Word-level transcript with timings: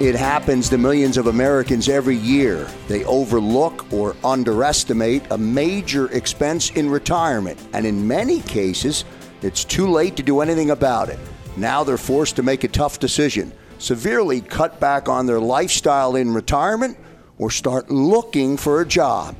It 0.00 0.14
happens 0.14 0.70
to 0.70 0.78
millions 0.78 1.18
of 1.18 1.26
Americans 1.26 1.90
every 1.90 2.16
year. 2.16 2.66
They 2.88 3.04
overlook 3.04 3.92
or 3.92 4.16
underestimate 4.24 5.22
a 5.30 5.36
major 5.36 6.10
expense 6.12 6.70
in 6.70 6.88
retirement, 6.88 7.60
and 7.74 7.84
in 7.84 8.08
many 8.08 8.40
cases, 8.40 9.04
it's 9.42 9.62
too 9.62 9.90
late 9.90 10.16
to 10.16 10.22
do 10.22 10.40
anything 10.40 10.70
about 10.70 11.10
it. 11.10 11.18
Now 11.58 11.84
they're 11.84 11.98
forced 11.98 12.36
to 12.36 12.42
make 12.42 12.64
a 12.64 12.68
tough 12.68 12.98
decision 12.98 13.52
severely 13.76 14.40
cut 14.40 14.80
back 14.80 15.06
on 15.10 15.26
their 15.26 15.38
lifestyle 15.38 16.16
in 16.16 16.32
retirement 16.32 16.96
or 17.36 17.50
start 17.50 17.90
looking 17.90 18.56
for 18.56 18.80
a 18.80 18.86
job. 18.86 19.36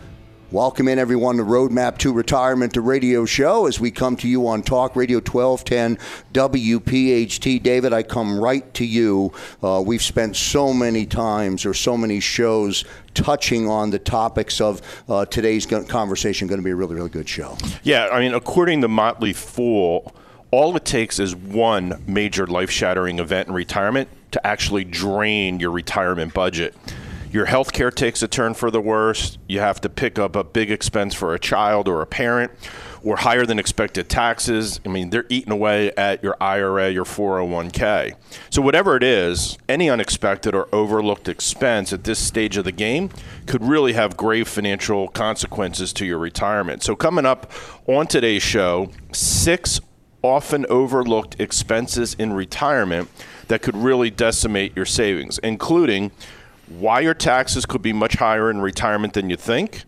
Welcome 0.53 0.89
in 0.89 0.99
everyone 0.99 1.37
to 1.37 1.45
Roadmap 1.45 1.99
to 1.99 2.13
Retirement 2.13 2.73
the 2.73 2.81
Radio 2.81 3.25
Show 3.25 3.67
as 3.69 3.79
we 3.79 3.93
come 3.93 4.17
to 4.17 4.27
you 4.27 4.49
on 4.49 4.65
Talk 4.65 4.97
Radio 4.97 5.19
1210 5.19 5.97
WPHT. 6.33 7.63
David, 7.63 7.93
I 7.93 8.03
come 8.03 8.37
right 8.37 8.75
to 8.75 8.85
you. 8.85 9.33
Uh, 9.63 9.81
we've 9.87 10.03
spent 10.03 10.35
so 10.35 10.75
many 10.75 11.07
times 11.07 11.65
or 11.65 11.73
so 11.73 11.97
many 11.97 12.19
shows 12.19 12.85
touching 13.15 13.69
on 13.69 13.91
the 13.91 14.01
topics 14.01 14.61
of 14.61 14.83
uh, 15.09 15.25
today's 15.25 15.67
conversation. 15.67 16.49
Going 16.49 16.61
to 16.61 16.65
be 16.65 16.73
a 16.73 16.77
really, 16.77 16.97
really 16.97 17.11
good 17.11 17.29
show. 17.29 17.57
Yeah, 17.85 18.09
I 18.09 18.19
mean, 18.19 18.35
according 18.35 18.81
to 18.81 18.89
Motley 18.89 19.33
Fool, 19.33 20.13
all 20.51 20.75
it 20.75 20.85
takes 20.85 21.21
is 21.21 21.37
one 21.37 22.03
major 22.09 22.49
life 22.49 22.73
shattering 22.73 23.21
event 23.21 23.47
in 23.47 23.55
retirement 23.55 24.09
to 24.33 24.45
actually 24.45 24.83
drain 24.83 25.61
your 25.61 25.71
retirement 25.71 26.35
budget 26.35 26.75
your 27.33 27.47
health 27.47 27.73
care 27.73 27.91
takes 27.91 28.23
a 28.23 28.29
turn 28.29 28.55
for 28.55 28.71
the 28.71 28.81
worse. 28.81 29.39
You 29.49 29.61
have 29.61 29.81
to 29.83 29.89
pick 29.89 30.19
up 30.19 30.35
a 30.35 30.43
big 30.43 30.71
expense 30.71 31.15
for 31.15 31.35
a 31.35 31.39
child 31.39 31.87
or 31.87 32.03
a 32.03 32.07
parent, 32.07 32.51
or 33.03 33.17
higher 33.17 33.47
than 33.47 33.59
expected 33.59 34.09
taxes. 34.09 34.81
I 34.85 34.89
mean, 34.89 35.11
they're 35.11 35.27
eating 35.29 35.53
away 35.53 35.93
at 35.93 36.23
your 36.23 36.37
IRA, 36.41 36.91
your 36.91 37.05
401k. 37.05 38.15
So, 38.51 38.61
whatever 38.61 38.97
it 38.97 39.03
is, 39.03 39.59
any 39.69 39.89
unexpected 39.89 40.55
or 40.55 40.69
overlooked 40.75 41.29
expense 41.29 41.93
at 41.93 42.05
this 42.05 42.19
stage 42.19 42.57
of 42.57 42.65
the 42.65 42.73
game 42.73 43.11
could 43.47 43.65
really 43.65 43.93
have 43.93 44.17
grave 44.17 44.49
financial 44.49 45.09
consequences 45.09 45.93
to 45.95 46.07
your 46.07 46.19
retirement. 46.19 46.83
So, 46.83 46.97
coming 46.97 47.27
up 47.27 47.53
on 47.87 48.07
today's 48.07 48.43
show, 48.43 48.91
six 49.13 49.81
often 50.23 50.67
overlooked 50.69 51.41
expenses 51.41 52.15
in 52.15 52.33
retirement 52.33 53.09
that 53.49 53.63
could 53.63 53.77
really 53.77 54.11
decimate 54.11 54.77
your 54.77 54.85
savings, 54.85 55.39
including 55.39 56.11
why 56.71 57.01
your 57.01 57.15
taxes 57.15 57.67
could 57.67 57.83
be 57.83 57.93
much 57.93 58.15
higher 58.15 58.51
in 58.51 58.61
retirement 58.61 59.15
than 59.15 59.29
you 59.29 59.37
think, 59.37 59.85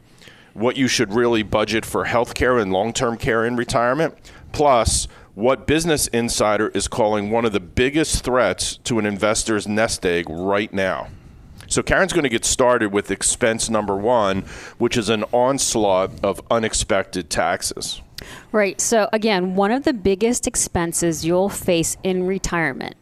what 0.52 0.76
you 0.76 0.88
should 0.88 1.12
really 1.12 1.42
budget 1.42 1.86
for 1.86 2.04
health 2.04 2.34
care 2.34 2.58
and 2.58 2.72
long 2.72 2.92
term 2.92 3.16
care 3.16 3.46
in 3.46 3.56
retirement, 3.56 4.14
plus 4.52 5.08
what 5.34 5.66
Business 5.66 6.08
Insider 6.08 6.68
is 6.68 6.88
calling 6.88 7.30
one 7.30 7.44
of 7.44 7.52
the 7.52 7.60
biggest 7.60 8.22
threats 8.24 8.76
to 8.78 8.98
an 8.98 9.06
investor's 9.06 9.66
nest 9.66 10.04
egg 10.04 10.26
right 10.28 10.72
now. 10.72 11.08
So, 11.68 11.82
Karen's 11.82 12.12
going 12.12 12.24
to 12.24 12.28
get 12.28 12.44
started 12.44 12.92
with 12.92 13.10
expense 13.10 13.70
number 13.70 13.96
one, 13.96 14.42
which 14.76 14.96
is 14.98 15.08
an 15.08 15.24
onslaught 15.32 16.10
of 16.22 16.42
unexpected 16.50 17.30
taxes. 17.30 18.02
Right. 18.50 18.78
So, 18.78 19.08
again, 19.12 19.54
one 19.54 19.70
of 19.70 19.84
the 19.84 19.94
biggest 19.94 20.46
expenses 20.46 21.24
you'll 21.24 21.48
face 21.48 21.96
in 22.02 22.26
retirement 22.26 22.96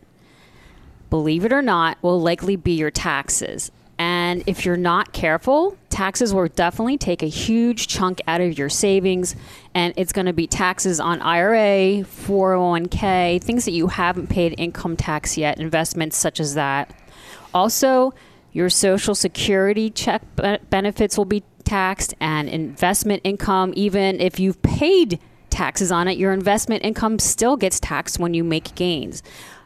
believe 1.10 1.44
it 1.44 1.52
or 1.52 1.62
not, 1.62 1.98
will 2.02 2.20
likely 2.20 2.56
be 2.56 2.72
your 2.72 2.90
taxes. 2.90 3.70
And 3.98 4.42
if 4.46 4.64
you're 4.64 4.78
not 4.78 5.12
careful, 5.12 5.76
taxes 5.90 6.32
will 6.32 6.48
definitely 6.48 6.96
take 6.96 7.22
a 7.22 7.26
huge 7.26 7.86
chunk 7.86 8.22
out 8.26 8.40
of 8.40 8.56
your 8.56 8.70
savings. 8.70 9.36
And 9.74 9.92
it's 9.98 10.12
going 10.12 10.24
to 10.24 10.32
be 10.32 10.46
taxes 10.46 11.00
on 11.00 11.20
IRA, 11.20 12.04
401k, 12.04 13.42
things 13.42 13.66
that 13.66 13.72
you 13.72 13.88
haven't 13.88 14.28
paid 14.28 14.54
income 14.56 14.96
tax 14.96 15.36
yet, 15.36 15.60
investments 15.60 16.16
such 16.16 16.40
as 16.40 16.54
that. 16.54 16.94
Also, 17.52 18.14
your 18.52 18.70
Social 18.70 19.14
Security 19.14 19.90
check 19.90 20.22
benefits 20.70 21.18
will 21.18 21.26
be 21.26 21.42
taxed, 21.64 22.14
and 22.20 22.48
investment 22.48 23.20
income, 23.22 23.72
even 23.76 24.18
if 24.18 24.40
you've 24.40 24.62
paid 24.62 25.20
taxes 25.50 25.92
on 25.92 26.08
it, 26.08 26.16
your 26.16 26.32
investment 26.32 26.84
income 26.84 27.18
still 27.18 27.56
gets 27.56 27.78
taxed 27.78 28.18
when 28.18 28.32
you 28.32 28.42
make 28.42 28.74
gains. 28.74 29.22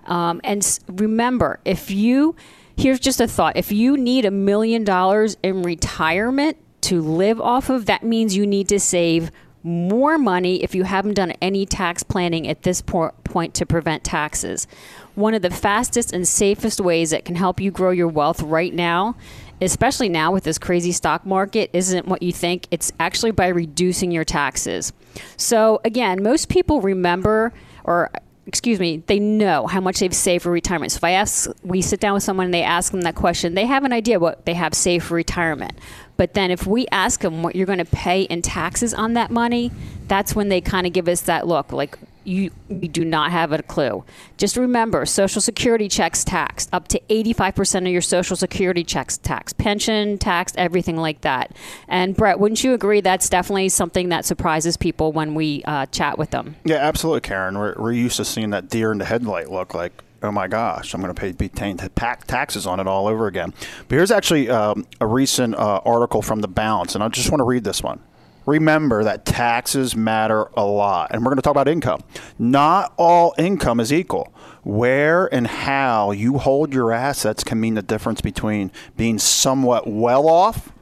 Um, 0.06 0.40
and 0.44 0.78
remember, 0.88 1.60
if 1.64 1.90
you, 1.90 2.36
here's 2.76 3.00
just 3.00 3.20
a 3.20 3.28
thought 3.28 3.56
if 3.56 3.72
you 3.72 3.96
need 3.96 4.24
a 4.24 4.30
million 4.30 4.84
dollars 4.84 5.36
in 5.42 5.62
retirement 5.62 6.56
to 6.82 7.00
live 7.00 7.40
off 7.40 7.70
of, 7.70 7.86
that 7.86 8.02
means 8.02 8.36
you 8.36 8.46
need 8.46 8.68
to 8.68 8.78
save 8.78 9.30
more 9.64 10.18
money 10.18 10.62
if 10.62 10.74
you 10.74 10.84
haven't 10.84 11.14
done 11.14 11.32
any 11.40 11.64
tax 11.64 12.02
planning 12.02 12.46
at 12.46 12.62
this 12.62 12.82
point 12.82 13.54
to 13.54 13.64
prevent 13.64 14.04
taxes. 14.04 14.66
One 15.14 15.32
of 15.32 15.40
the 15.40 15.50
fastest 15.50 16.12
and 16.12 16.28
safest 16.28 16.80
ways 16.80 17.10
that 17.10 17.24
can 17.24 17.34
help 17.34 17.60
you 17.60 17.70
grow 17.70 17.90
your 17.90 18.08
wealth 18.08 18.42
right 18.42 18.74
now, 18.74 19.16
especially 19.62 20.10
now 20.10 20.30
with 20.30 20.44
this 20.44 20.58
crazy 20.58 20.92
stock 20.92 21.24
market, 21.24 21.70
isn't 21.72 22.06
what 22.06 22.22
you 22.22 22.30
think. 22.30 22.66
It's 22.70 22.92
actually 23.00 23.30
by 23.30 23.48
reducing 23.48 24.10
your 24.10 24.24
taxes. 24.24 24.92
So, 25.38 25.80
again, 25.82 26.22
most 26.22 26.50
people 26.50 26.82
remember 26.82 27.54
or 27.84 28.10
excuse 28.46 28.78
me, 28.78 29.02
they 29.06 29.18
know 29.18 29.66
how 29.66 29.80
much 29.80 30.00
they've 30.00 30.14
saved 30.14 30.42
for 30.42 30.50
retirement. 30.50 30.92
So 30.92 30.98
if 30.98 31.04
I 31.04 31.12
ask, 31.12 31.50
we 31.62 31.80
sit 31.80 32.00
down 32.00 32.14
with 32.14 32.22
someone 32.22 32.46
and 32.46 32.54
they 32.54 32.62
ask 32.62 32.92
them 32.92 33.02
that 33.02 33.14
question, 33.14 33.54
they 33.54 33.66
have 33.66 33.84
an 33.84 33.92
idea 33.92 34.18
what 34.18 34.44
they 34.44 34.54
have 34.54 34.74
saved 34.74 35.06
for 35.06 35.14
retirement. 35.14 35.78
But 36.16 36.34
then 36.34 36.50
if 36.50 36.66
we 36.66 36.86
ask 36.92 37.20
them 37.20 37.42
what 37.42 37.56
you're 37.56 37.66
going 37.66 37.78
to 37.78 37.84
pay 37.84 38.22
in 38.22 38.42
taxes 38.42 38.92
on 38.94 39.14
that 39.14 39.30
money, 39.30 39.72
that's 40.08 40.34
when 40.34 40.48
they 40.48 40.60
kind 40.60 40.86
of 40.86 40.92
give 40.92 41.08
us 41.08 41.22
that 41.22 41.46
look 41.46 41.72
like, 41.72 41.98
you, 42.24 42.50
you 42.68 42.88
do 42.88 43.04
not 43.04 43.30
have 43.30 43.52
a 43.52 43.62
clue. 43.62 44.04
Just 44.36 44.56
remember, 44.56 45.06
Social 45.06 45.40
Security 45.40 45.88
checks 45.88 46.24
taxed 46.24 46.68
up 46.72 46.88
to 46.88 47.00
85% 47.08 47.82
of 47.82 47.88
your 47.88 48.00
Social 48.00 48.36
Security 48.36 48.84
checks 48.84 49.18
taxed, 49.18 49.58
pension 49.58 50.18
taxed, 50.18 50.56
everything 50.56 50.96
like 50.96 51.20
that. 51.22 51.54
And 51.88 52.16
Brett, 52.16 52.38
wouldn't 52.40 52.64
you 52.64 52.74
agree 52.74 53.00
that's 53.00 53.28
definitely 53.28 53.68
something 53.68 54.08
that 54.08 54.24
surprises 54.24 54.76
people 54.76 55.12
when 55.12 55.34
we 55.34 55.62
uh, 55.64 55.86
chat 55.86 56.18
with 56.18 56.30
them? 56.30 56.56
Yeah, 56.64 56.76
absolutely, 56.76 57.20
Karen. 57.20 57.58
We're, 57.58 57.74
we're 57.78 57.92
used 57.92 58.16
to 58.16 58.24
seeing 58.24 58.50
that 58.50 58.68
deer 58.68 58.92
in 58.92 58.98
the 58.98 59.04
headlight 59.04 59.50
look 59.50 59.74
like 59.74 60.02
oh 60.22 60.32
my 60.32 60.48
gosh, 60.48 60.94
I'm 60.94 61.02
going 61.02 61.14
to 61.14 61.20
pay 61.20 61.32
be 61.32 61.50
taxes 61.50 62.66
on 62.66 62.80
it 62.80 62.86
all 62.86 63.06
over 63.06 63.26
again. 63.26 63.52
But 63.88 63.96
here's 63.96 64.10
actually 64.10 64.48
um, 64.48 64.86
a 64.98 65.06
recent 65.06 65.54
uh, 65.54 65.82
article 65.84 66.22
from 66.22 66.40
the 66.40 66.48
Balance, 66.48 66.94
and 66.94 67.04
I 67.04 67.08
just 67.08 67.30
want 67.30 67.40
to 67.40 67.44
read 67.44 67.62
this 67.62 67.82
one 67.82 68.00
remember 68.46 69.04
that 69.04 69.24
taxes 69.24 69.96
matter 69.96 70.48
a 70.56 70.64
lot. 70.64 71.10
And 71.10 71.22
we're 71.22 71.30
going 71.30 71.36
to 71.36 71.42
talk 71.42 71.52
about 71.52 71.68
income. 71.68 72.02
Not 72.38 72.92
all 72.96 73.34
income 73.38 73.80
is 73.80 73.92
equal. 73.92 74.32
Where 74.62 75.32
and 75.32 75.46
how 75.46 76.10
you 76.12 76.38
hold 76.38 76.72
your 76.72 76.92
assets 76.92 77.44
can 77.44 77.60
mean 77.60 77.74
the 77.74 77.82
difference 77.82 78.20
between 78.20 78.72
being 78.96 79.18
somewhat 79.18 79.86
well 79.86 80.28
off 80.28 80.72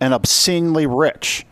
and 0.00 0.14
obscenely 0.14 0.86
rich. 0.86 1.46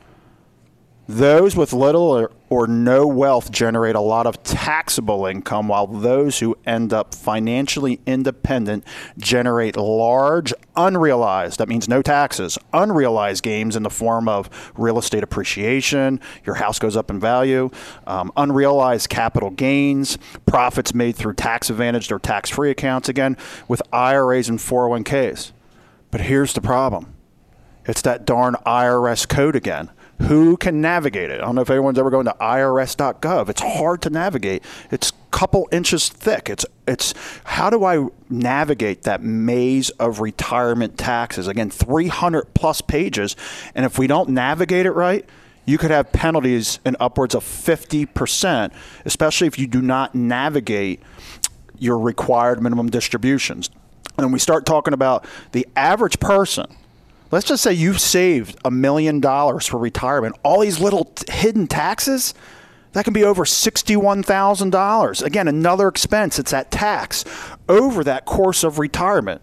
Those 1.07 1.55
with 1.55 1.75
little 1.75 2.03
or, 2.03 2.31
or, 2.49 2.67
no 2.67 3.07
wealth 3.07 3.51
generate 3.51 3.95
a 3.95 4.01
lot 4.01 4.27
of 4.27 4.43
taxable 4.43 5.27
income, 5.27 5.69
while 5.69 5.87
those 5.87 6.39
who 6.39 6.57
end 6.65 6.95
up 6.95 7.15
financially 7.15 8.01
independent 8.07 8.85
generate 9.19 9.77
large 9.77 10.55
unrealized, 10.77 11.59
that 11.59 11.69
means 11.69 11.91
no 11.91 12.01
taxes, 12.01 12.57
unrealized 12.73 13.43
gains 13.43 13.77
in 13.77 13.83
the 13.83 13.91
form 13.91 14.29
of 14.29 14.49
real 14.79 14.99
estate 14.99 15.23
appreciation, 15.23 16.21
your 16.47 16.55
house 16.55 16.79
goes 16.79 16.97
up 16.97 17.11
in 17.11 17.21
value, 17.21 17.69
um, 18.07 18.33
unrealized 18.39 19.11
capital 19.11 19.51
gains, 19.51 20.17
profits 20.47 20.95
made 20.95 21.17
through 21.17 21.35
tax 21.35 21.69
advantaged 21.69 22.11
or 22.13 22.19
tax 22.19 22.49
free 22.49 22.71
accounts, 22.71 23.11
again, 23.11 23.37
with 23.69 23.83
IRAs 23.93 24.49
and 24.49 24.59
401ks. 24.59 25.53
But 26.11 26.23
here's 26.23 26.55
the 26.55 26.63
problem 26.63 27.15
it's 27.87 28.01
that 28.01 28.25
darn 28.25 28.55
IRS 28.65 29.29
code 29.29 29.55
again 29.55 29.91
who 30.23 30.57
can 30.57 30.81
navigate 30.81 31.31
it? 31.31 31.41
I 31.41 31.45
don't 31.45 31.55
know 31.55 31.63
if 31.63 31.71
anyone's 31.71 31.99
ever 31.99 32.11
gone 32.11 32.25
to 32.27 32.37
irs.gov. 32.41 33.49
It's 33.49 33.63
hard 33.63 34.03
to 34.03 34.11
navigate. 34.11 34.63
It's 34.91 35.13
couple 35.35 35.69
inches 35.73 36.09
thick. 36.09 36.49
It's 36.49 36.65
it's 36.87 37.13
how 37.43 37.69
do 37.69 37.85
I 37.85 38.07
navigate 38.31 39.03
that 39.03 39.21
maze 39.21 39.91
of 39.91 40.21
retirement 40.21 40.97
taxes? 40.97 41.49
Again, 41.49 41.71
300 41.71 42.55
plus 42.55 42.81
pages, 42.81 43.35
and 43.75 43.85
if 43.85 43.99
we 43.99 44.07
don't 44.07 44.29
navigate 44.29 44.87
it 44.87 44.93
right, 44.93 45.29
you 45.67 45.77
could 45.77 45.91
have 45.91 46.13
penalties 46.13 46.79
in 46.85 46.97
upwards 47.01 47.35
of 47.35 47.43
50%, 47.43 48.73
especially 49.05 49.49
if 49.49 49.59
you 49.59 49.67
do 49.67 49.83
not 49.83 50.15
navigate 50.15 51.03
your 51.79 51.99
required 51.99 52.63
minimum 52.63 52.89
distributions. 52.89 53.71
And 54.17 54.33
we 54.33 54.39
start 54.39 54.65
talking 54.65 54.95
about 54.95 55.27
the 55.51 55.67
average 55.75 56.21
person. 56.21 56.67
Let's 57.31 57.47
just 57.47 57.63
say 57.63 57.73
you've 57.73 58.01
saved 58.01 58.57
a 58.65 58.71
million 58.71 59.21
dollars 59.21 59.67
for 59.67 59.79
retirement. 59.79 60.37
All 60.43 60.61
these 60.61 60.79
little 60.81 61.07
t- 61.07 61.33
hidden 61.33 61.67
taxes, 61.67 62.35
that 62.93 63.05
can 63.05 63.13
be 63.13 63.25
over 63.25 63.45
$61,000. 63.45 65.23
Again, 65.23 65.49
another 65.49 65.89
expense. 65.89 66.39
It's 66.39 66.53
that 66.53 66.71
tax 66.71 67.25
over 67.69 68.05
that 68.05 68.25
course 68.25 68.63
of 68.63 68.79
retirement. 68.79 69.43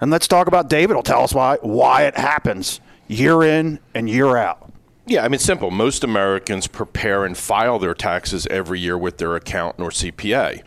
And 0.00 0.10
let's 0.10 0.28
talk 0.28 0.46
about 0.46 0.68
David 0.68 0.94
will 0.94 1.02
tell 1.02 1.22
us 1.22 1.34
why 1.34 1.56
why 1.62 2.02
it 2.04 2.16
happens 2.16 2.80
year 3.08 3.42
in 3.42 3.80
and 3.94 4.08
year 4.08 4.36
out. 4.36 4.70
Yeah, 5.06 5.24
I 5.24 5.28
mean, 5.28 5.38
simple. 5.38 5.70
Most 5.70 6.04
Americans 6.04 6.66
prepare 6.66 7.24
and 7.24 7.36
file 7.36 7.78
their 7.78 7.94
taxes 7.94 8.46
every 8.50 8.80
year 8.80 8.98
with 8.98 9.18
their 9.18 9.36
accountant 9.36 9.84
or 9.84 9.90
CPA. 9.90 10.62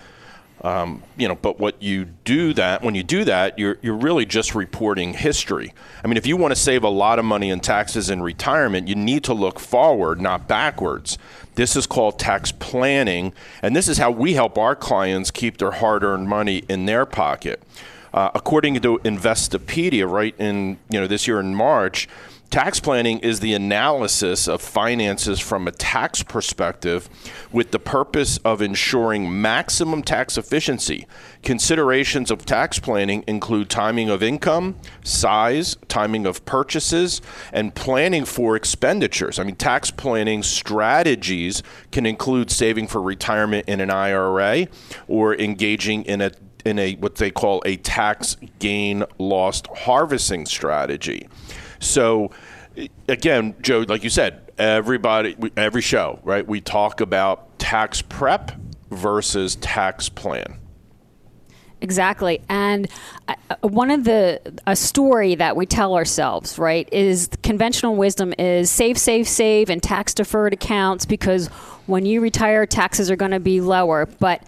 Um, 0.61 1.03
you 1.15 1.27
know, 1.27 1.35
but 1.35 1.57
what 1.57 1.81
you 1.81 2.05
do 2.05 2.53
that 2.53 2.81
when 2.81 2.93
you 2.93 3.03
do 3.03 3.23
that, 3.23 3.57
you're 3.57 3.77
you're 3.81 3.95
really 3.95 4.25
just 4.25 4.55
reporting 4.55 5.13
history. 5.13 5.73
I 6.03 6.07
mean, 6.07 6.17
if 6.17 6.27
you 6.27 6.35
want 6.35 6.51
to 6.51 6.59
save 6.59 6.83
a 6.83 6.89
lot 6.89 7.17
of 7.17 7.25
money 7.25 7.49
in 7.49 7.61
taxes 7.61 8.09
in 8.09 8.21
retirement, 8.21 8.87
you 8.87 8.95
need 8.95 9.23
to 9.25 9.33
look 9.33 9.59
forward, 9.59 10.19
not 10.19 10.47
backwards. 10.47 11.17
This 11.55 11.75
is 11.75 11.87
called 11.87 12.19
tax 12.19 12.51
planning, 12.51 13.33
and 13.61 13.75
this 13.75 13.87
is 13.87 13.97
how 13.97 14.11
we 14.11 14.33
help 14.33 14.57
our 14.57 14.75
clients 14.75 15.31
keep 15.31 15.57
their 15.57 15.71
hard-earned 15.71 16.27
money 16.27 16.63
in 16.69 16.85
their 16.85 17.05
pocket. 17.05 17.63
Uh, 18.13 18.31
according 18.33 18.79
to 18.79 18.97
Investopedia, 18.99 20.09
right 20.09 20.35
in 20.39 20.77
you 20.89 20.99
know 20.99 21.07
this 21.07 21.27
year 21.27 21.39
in 21.39 21.55
March, 21.55 22.09
Tax 22.49 22.79
planning 22.79 23.19
is 23.19 23.41
the 23.41 23.53
analysis 23.53 24.47
of 24.47 24.59
finances 24.59 25.39
from 25.39 25.67
a 25.67 25.71
tax 25.71 26.23
perspective 26.23 27.07
with 27.51 27.69
the 27.69 27.77
purpose 27.77 28.37
of 28.39 28.59
ensuring 28.59 29.39
maximum 29.39 30.01
tax 30.01 30.35
efficiency. 30.35 31.05
Considerations 31.43 32.31
of 32.31 32.47
tax 32.47 32.79
planning 32.79 33.23
include 33.27 33.69
timing 33.69 34.09
of 34.09 34.23
income, 34.23 34.77
size, 35.03 35.77
timing 35.89 36.25
of 36.25 36.43
purchases, 36.45 37.21
and 37.53 37.75
planning 37.75 38.25
for 38.25 38.55
expenditures. 38.55 39.37
I 39.37 39.43
mean, 39.43 39.55
tax 39.55 39.91
planning 39.91 40.41
strategies 40.41 41.61
can 41.91 42.07
include 42.07 42.49
saving 42.49 42.87
for 42.87 42.99
retirement 42.99 43.69
in 43.69 43.79
an 43.79 43.91
IRA 43.91 44.67
or 45.07 45.35
engaging 45.35 46.01
in 46.05 46.19
a 46.19 46.31
in 46.65 46.79
a 46.79 46.95
what 46.95 47.15
they 47.15 47.31
call 47.31 47.61
a 47.65 47.77
tax 47.77 48.37
gain 48.59 49.03
loss 49.17 49.61
harvesting 49.73 50.45
strategy. 50.45 51.27
So, 51.79 52.31
again, 53.07 53.55
Joe, 53.61 53.85
like 53.87 54.03
you 54.03 54.09
said, 54.09 54.51
everybody, 54.57 55.35
every 55.55 55.81
show, 55.81 56.19
right? 56.23 56.45
We 56.45 56.61
talk 56.61 57.01
about 57.01 57.57
tax 57.59 58.01
prep 58.01 58.51
versus 58.91 59.55
tax 59.55 60.09
plan. 60.09 60.59
Exactly. 61.81 62.41
And 62.49 62.89
uh, 63.27 63.35
one 63.61 63.89
of 63.89 64.03
the 64.03 64.41
a 64.67 64.75
story 64.75 65.35
that 65.35 65.55
we 65.55 65.65
tell 65.65 65.95
ourselves, 65.95 66.59
right, 66.59 66.89
is 66.91 67.29
conventional 67.41 67.95
wisdom 67.95 68.33
is 68.37 68.69
save, 68.69 68.97
save, 68.97 69.27
save 69.27 69.69
and 69.69 69.81
tax 69.81 70.13
deferred 70.13 70.53
accounts 70.53 71.05
because 71.05 71.47
when 71.87 72.05
you 72.05 72.19
retire, 72.19 72.65
taxes 72.65 73.09
are 73.09 73.15
going 73.15 73.31
to 73.31 73.39
be 73.39 73.61
lower. 73.61 74.05
But 74.05 74.43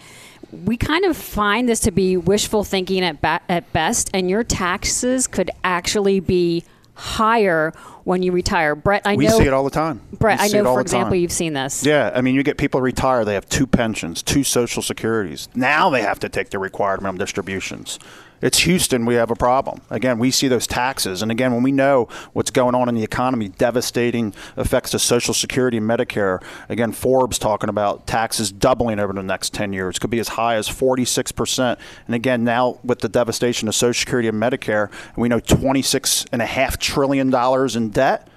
we 0.52 0.76
kind 0.76 1.06
of 1.06 1.16
find 1.16 1.68
this 1.68 1.80
to 1.80 1.90
be 1.90 2.18
wishful 2.18 2.64
thinking 2.64 3.02
at, 3.02 3.22
ba- 3.22 3.40
at 3.48 3.72
best, 3.72 4.10
and 4.12 4.28
your 4.28 4.44
taxes 4.44 5.26
could 5.26 5.50
actually 5.64 6.20
be 6.20 6.64
higher 6.94 7.72
when 8.04 8.22
you 8.22 8.32
retire. 8.32 8.74
Brett, 8.74 9.02
I 9.04 9.16
we 9.16 9.26
know 9.26 9.36
We 9.36 9.44
see 9.44 9.48
it 9.48 9.52
all 9.52 9.64
the 9.64 9.70
time. 9.70 10.00
Brett, 10.18 10.40
I 10.40 10.48
know 10.48 10.50
for 10.50 10.62
the 10.62 10.64
time. 10.64 10.80
example 10.82 11.16
you've 11.16 11.32
seen 11.32 11.52
this. 11.52 11.84
Yeah, 11.84 12.10
I 12.14 12.20
mean, 12.20 12.34
you 12.34 12.42
get 12.42 12.58
people 12.58 12.80
retire, 12.80 13.24
they 13.24 13.34
have 13.34 13.48
two 13.48 13.66
pensions, 13.66 14.22
two 14.22 14.44
social 14.44 14.82
securities. 14.82 15.48
Now 15.54 15.90
they 15.90 16.02
have 16.02 16.18
to 16.20 16.28
take 16.28 16.50
the 16.50 16.58
required 16.58 17.00
minimum 17.00 17.18
distributions. 17.18 17.98
It's 18.42 18.58
Houston, 18.58 19.06
we 19.06 19.14
have 19.14 19.30
a 19.30 19.36
problem. 19.36 19.80
Again, 19.88 20.18
we 20.18 20.32
see 20.32 20.48
those 20.48 20.66
taxes. 20.66 21.22
And 21.22 21.30
again, 21.30 21.54
when 21.54 21.62
we 21.62 21.70
know 21.70 22.08
what's 22.32 22.50
going 22.50 22.74
on 22.74 22.88
in 22.88 22.96
the 22.96 23.04
economy, 23.04 23.48
devastating 23.48 24.34
effects 24.56 24.90
to 24.90 24.98
Social 24.98 25.32
Security 25.32 25.76
and 25.76 25.88
Medicare, 25.88 26.42
again, 26.68 26.90
Forbes 26.90 27.38
talking 27.38 27.70
about 27.70 28.08
taxes 28.08 28.50
doubling 28.50 28.98
over 28.98 29.12
the 29.12 29.22
next 29.22 29.54
10 29.54 29.72
years, 29.72 30.00
could 30.00 30.10
be 30.10 30.18
as 30.18 30.28
high 30.28 30.56
as 30.56 30.68
46%. 30.68 31.78
And 32.06 32.14
again, 32.16 32.42
now 32.42 32.80
with 32.82 32.98
the 32.98 33.08
devastation 33.08 33.68
of 33.68 33.76
Social 33.76 34.00
Security 34.00 34.26
and 34.26 34.42
Medicare, 34.42 34.90
we 35.16 35.28
know 35.28 35.38
$26.5 35.38 36.76
trillion 36.78 37.32
in 37.76 37.90
debt, 37.90 38.28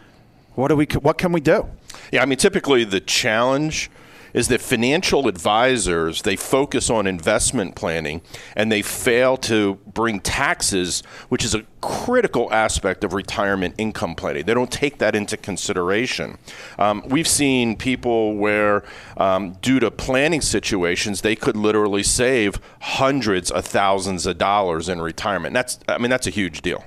what, 0.54 0.68
do 0.68 0.76
we, 0.76 0.86
what 1.02 1.18
can 1.18 1.32
we 1.32 1.42
do? 1.42 1.68
Yeah, 2.12 2.22
I 2.22 2.28
mean, 2.28 2.38
typically 2.38 2.84
the 2.84 3.02
challenge 3.02 3.90
is 4.36 4.50
that 4.50 4.62
financial 4.62 5.28
advisors 5.28 6.22
they 6.24 6.36
focus 6.36 6.90
on 6.90 7.08
investment 7.08 7.74
planning 7.74 8.22
and 8.56 8.72
they 8.72 8.82
fail 8.82 9.38
to 9.38 9.76
bring 9.88 10.20
taxes, 10.20 11.02
which 11.30 11.44
is 11.44 11.56
a 11.56 11.64
critical 11.80 12.52
aspect 12.52 13.04
of 13.04 13.14
retirement 13.14 13.74
income 13.78 14.14
planning. 14.14 14.46
They 14.46 14.54
don't 14.54 14.72
take 14.72 14.98
that 14.98 15.16
into 15.16 15.38
consideration. 15.38 16.38
Um, 16.78 17.02
we've 17.08 17.28
seen 17.28 17.78
people 17.78 18.36
where, 18.36 18.84
um, 19.16 19.54
due 19.62 19.80
to 19.80 19.90
planning 19.90 20.42
situations, 20.42 21.22
they 21.22 21.36
could 21.36 21.56
literally 21.56 22.04
save 22.04 22.60
hundreds 22.82 23.50
of 23.50 23.66
thousands 23.66 24.26
of 24.26 24.38
dollars 24.38 24.90
in 24.90 25.00
retirement. 25.00 25.54
That's, 25.54 25.80
I 25.88 25.98
mean, 25.98 26.10
that's 26.10 26.28
a 26.28 26.32
huge 26.32 26.62
deal. 26.62 26.84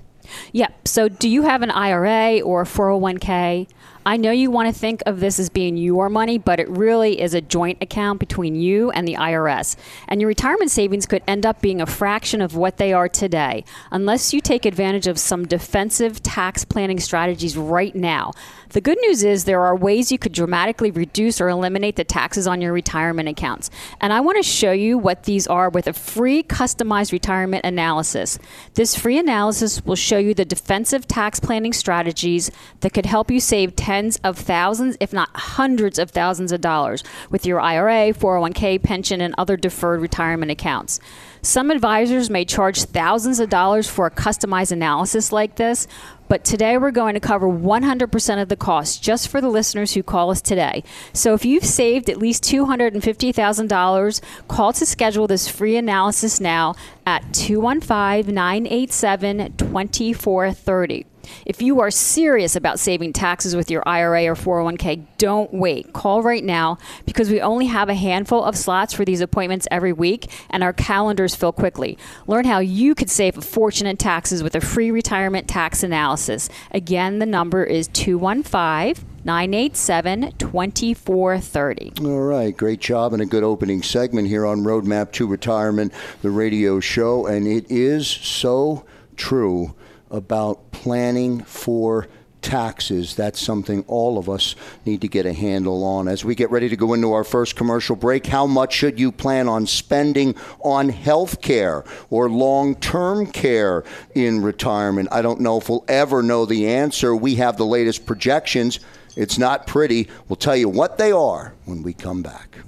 Yep. 0.52 0.88
So, 0.88 1.08
do 1.08 1.28
you 1.28 1.42
have 1.42 1.62
an 1.62 1.70
IRA 1.70 2.40
or 2.40 2.62
a 2.62 2.66
401k? 2.66 3.66
I 4.08 4.16
know 4.16 4.30
you 4.30 4.50
want 4.50 4.74
to 4.74 4.80
think 4.80 5.02
of 5.04 5.20
this 5.20 5.38
as 5.38 5.50
being 5.50 5.76
your 5.76 6.08
money, 6.08 6.38
but 6.38 6.58
it 6.58 6.68
really 6.70 7.20
is 7.20 7.34
a 7.34 7.42
joint 7.42 7.82
account 7.82 8.20
between 8.20 8.54
you 8.54 8.90
and 8.92 9.06
the 9.06 9.16
IRS. 9.16 9.76
And 10.08 10.18
your 10.18 10.28
retirement 10.28 10.70
savings 10.70 11.04
could 11.04 11.22
end 11.28 11.44
up 11.44 11.60
being 11.60 11.82
a 11.82 11.86
fraction 11.86 12.40
of 12.40 12.56
what 12.56 12.78
they 12.78 12.94
are 12.94 13.10
today, 13.10 13.66
unless 13.90 14.32
you 14.32 14.40
take 14.40 14.64
advantage 14.64 15.08
of 15.08 15.18
some 15.18 15.46
defensive 15.46 16.22
tax 16.22 16.64
planning 16.64 17.00
strategies 17.00 17.54
right 17.54 17.94
now. 17.94 18.32
The 18.70 18.80
good 18.80 18.98
news 19.02 19.24
is 19.24 19.44
there 19.44 19.62
are 19.62 19.76
ways 19.76 20.10
you 20.10 20.18
could 20.18 20.32
dramatically 20.32 20.90
reduce 20.90 21.38
or 21.38 21.50
eliminate 21.50 21.96
the 21.96 22.04
taxes 22.04 22.46
on 22.46 22.62
your 22.62 22.72
retirement 22.72 23.28
accounts. 23.28 23.70
And 24.00 24.12
I 24.12 24.20
want 24.20 24.36
to 24.38 24.42
show 24.42 24.72
you 24.72 24.96
what 24.96 25.24
these 25.24 25.46
are 25.46 25.68
with 25.68 25.86
a 25.86 25.92
free 25.92 26.42
customized 26.42 27.12
retirement 27.12 27.66
analysis. 27.66 28.38
This 28.72 28.94
free 28.94 29.18
analysis 29.18 29.84
will 29.84 29.96
show 29.96 30.18
you 30.18 30.32
the 30.32 30.44
defensive 30.46 31.06
tax 31.06 31.40
planning 31.40 31.74
strategies 31.74 32.50
that 32.80 32.94
could 32.94 33.06
help 33.06 33.30
you 33.30 33.40
save 33.40 33.76
tens 33.98 34.16
of 34.22 34.38
thousands, 34.38 34.96
if 35.00 35.12
not 35.12 35.28
hundreds 35.34 35.98
of 35.98 36.12
thousands 36.12 36.52
of 36.52 36.60
dollars 36.60 37.02
with 37.30 37.44
your 37.44 37.60
IRA, 37.60 38.14
401k, 38.14 38.80
pension, 38.80 39.20
and 39.20 39.34
other 39.36 39.56
deferred 39.56 40.00
retirement 40.00 40.52
accounts. 40.52 41.00
Some 41.42 41.68
advisors 41.72 42.30
may 42.30 42.44
charge 42.44 42.84
thousands 42.84 43.40
of 43.40 43.48
dollars 43.50 43.88
for 43.88 44.06
a 44.06 44.10
customized 44.12 44.70
analysis 44.70 45.32
like 45.32 45.56
this, 45.56 45.88
but 46.28 46.44
today 46.44 46.78
we're 46.78 46.92
going 46.92 47.14
to 47.14 47.20
cover 47.20 47.48
100% 47.48 48.42
of 48.42 48.48
the 48.48 48.56
cost 48.56 49.02
just 49.02 49.26
for 49.26 49.40
the 49.40 49.48
listeners 49.48 49.94
who 49.94 50.04
call 50.04 50.30
us 50.30 50.40
today. 50.40 50.84
So 51.12 51.34
if 51.34 51.44
you've 51.44 51.64
saved 51.64 52.08
at 52.08 52.18
least 52.18 52.44
$250,000, 52.44 54.20
call 54.46 54.72
to 54.74 54.86
schedule 54.86 55.26
this 55.26 55.48
free 55.48 55.76
analysis 55.76 56.38
now 56.40 56.76
at 57.04 57.34
215 57.34 58.32
987 58.32 59.54
2430. 59.56 61.06
If 61.46 61.62
you 61.62 61.80
are 61.80 61.90
serious 61.90 62.56
about 62.56 62.78
saving 62.78 63.12
taxes 63.12 63.56
with 63.56 63.70
your 63.70 63.82
IRA 63.86 64.26
or 64.26 64.34
401k, 64.34 65.06
don't 65.18 65.52
wait. 65.52 65.92
Call 65.92 66.22
right 66.22 66.44
now 66.44 66.78
because 67.04 67.30
we 67.30 67.40
only 67.40 67.66
have 67.66 67.88
a 67.88 67.94
handful 67.94 68.42
of 68.42 68.56
slots 68.56 68.92
for 68.92 69.04
these 69.04 69.20
appointments 69.20 69.68
every 69.70 69.92
week 69.92 70.30
and 70.50 70.62
our 70.62 70.72
calendars 70.72 71.34
fill 71.34 71.52
quickly. 71.52 71.98
Learn 72.26 72.44
how 72.44 72.58
you 72.58 72.94
could 72.94 73.10
save 73.10 73.36
a 73.38 73.42
fortune 73.42 73.86
in 73.86 73.96
taxes 73.96 74.42
with 74.42 74.54
a 74.54 74.60
free 74.60 74.90
retirement 74.90 75.48
tax 75.48 75.82
analysis. 75.82 76.48
Again, 76.70 77.18
the 77.18 77.26
number 77.26 77.64
is 77.64 77.88
215 77.88 79.04
987 79.24 80.32
2430. 80.38 81.92
All 82.00 82.20
right, 82.20 82.56
great 82.56 82.80
job 82.80 83.12
and 83.12 83.20
a 83.20 83.26
good 83.26 83.42
opening 83.42 83.82
segment 83.82 84.28
here 84.28 84.46
on 84.46 84.60
Roadmap 84.60 85.12
to 85.12 85.26
Retirement, 85.26 85.92
the 86.22 86.30
radio 86.30 86.80
show. 86.80 87.26
And 87.26 87.46
it 87.46 87.70
is 87.70 88.06
so 88.06 88.84
true 89.16 89.74
about 90.10 90.70
planning 90.72 91.42
for 91.42 92.08
taxes. 92.40 93.14
That's 93.14 93.40
something 93.40 93.84
all 93.86 94.18
of 94.18 94.28
us 94.28 94.54
need 94.86 95.00
to 95.02 95.08
get 95.08 95.26
a 95.26 95.32
handle 95.32 95.84
on. 95.84 96.08
As 96.08 96.24
we 96.24 96.34
get 96.34 96.50
ready 96.50 96.68
to 96.68 96.76
go 96.76 96.94
into 96.94 97.12
our 97.12 97.24
first 97.24 97.56
commercial 97.56 97.96
break, 97.96 98.26
how 98.26 98.46
much 98.46 98.74
should 98.74 98.98
you 98.98 99.12
plan 99.12 99.48
on 99.48 99.66
spending 99.66 100.34
on 100.60 100.88
health 100.88 101.40
care 101.40 101.84
or 102.10 102.30
long 102.30 102.74
term 102.76 103.26
care 103.26 103.84
in 104.14 104.42
retirement? 104.42 105.08
I 105.12 105.22
don't 105.22 105.40
know 105.40 105.58
if 105.58 105.68
we'll 105.68 105.84
ever 105.88 106.22
know 106.22 106.46
the 106.46 106.68
answer. 106.68 107.14
We 107.14 107.36
have 107.36 107.56
the 107.56 107.66
latest 107.66 108.06
projections. 108.06 108.80
It's 109.16 109.38
not 109.38 109.66
pretty. 109.66 110.08
We'll 110.28 110.36
tell 110.36 110.56
you 110.56 110.68
what 110.68 110.96
they 110.96 111.12
are 111.12 111.54
when 111.64 111.82
we 111.82 111.92
come 111.92 112.22
back. 112.22 112.58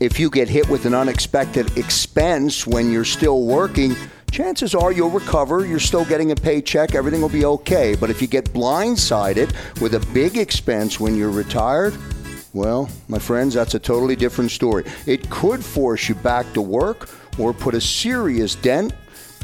if 0.00 0.20
you 0.20 0.28
get 0.28 0.48
hit 0.48 0.68
with 0.68 0.84
an 0.84 0.94
unexpected 0.94 1.78
expense 1.78 2.66
when 2.66 2.92
you're 2.92 3.04
still 3.04 3.42
working, 3.42 3.96
chances 4.34 4.74
are 4.74 4.90
you'll 4.90 5.10
recover. 5.10 5.64
You're 5.64 5.78
still 5.78 6.04
getting 6.04 6.32
a 6.32 6.34
paycheck. 6.34 6.96
Everything 6.96 7.22
will 7.22 7.28
be 7.28 7.44
okay. 7.44 7.94
But 7.94 8.10
if 8.10 8.20
you 8.20 8.26
get 8.26 8.46
blindsided 8.46 9.54
with 9.80 9.94
a 9.94 10.00
big 10.12 10.36
expense 10.36 10.98
when 10.98 11.14
you're 11.14 11.30
retired, 11.30 11.96
well, 12.52 12.88
my 13.06 13.20
friends, 13.20 13.54
that's 13.54 13.74
a 13.74 13.78
totally 13.78 14.16
different 14.16 14.50
story. 14.50 14.84
It 15.06 15.30
could 15.30 15.64
force 15.64 16.08
you 16.08 16.16
back 16.16 16.52
to 16.54 16.60
work 16.60 17.08
or 17.38 17.52
put 17.52 17.74
a 17.74 17.80
serious 17.80 18.56
dent 18.56 18.92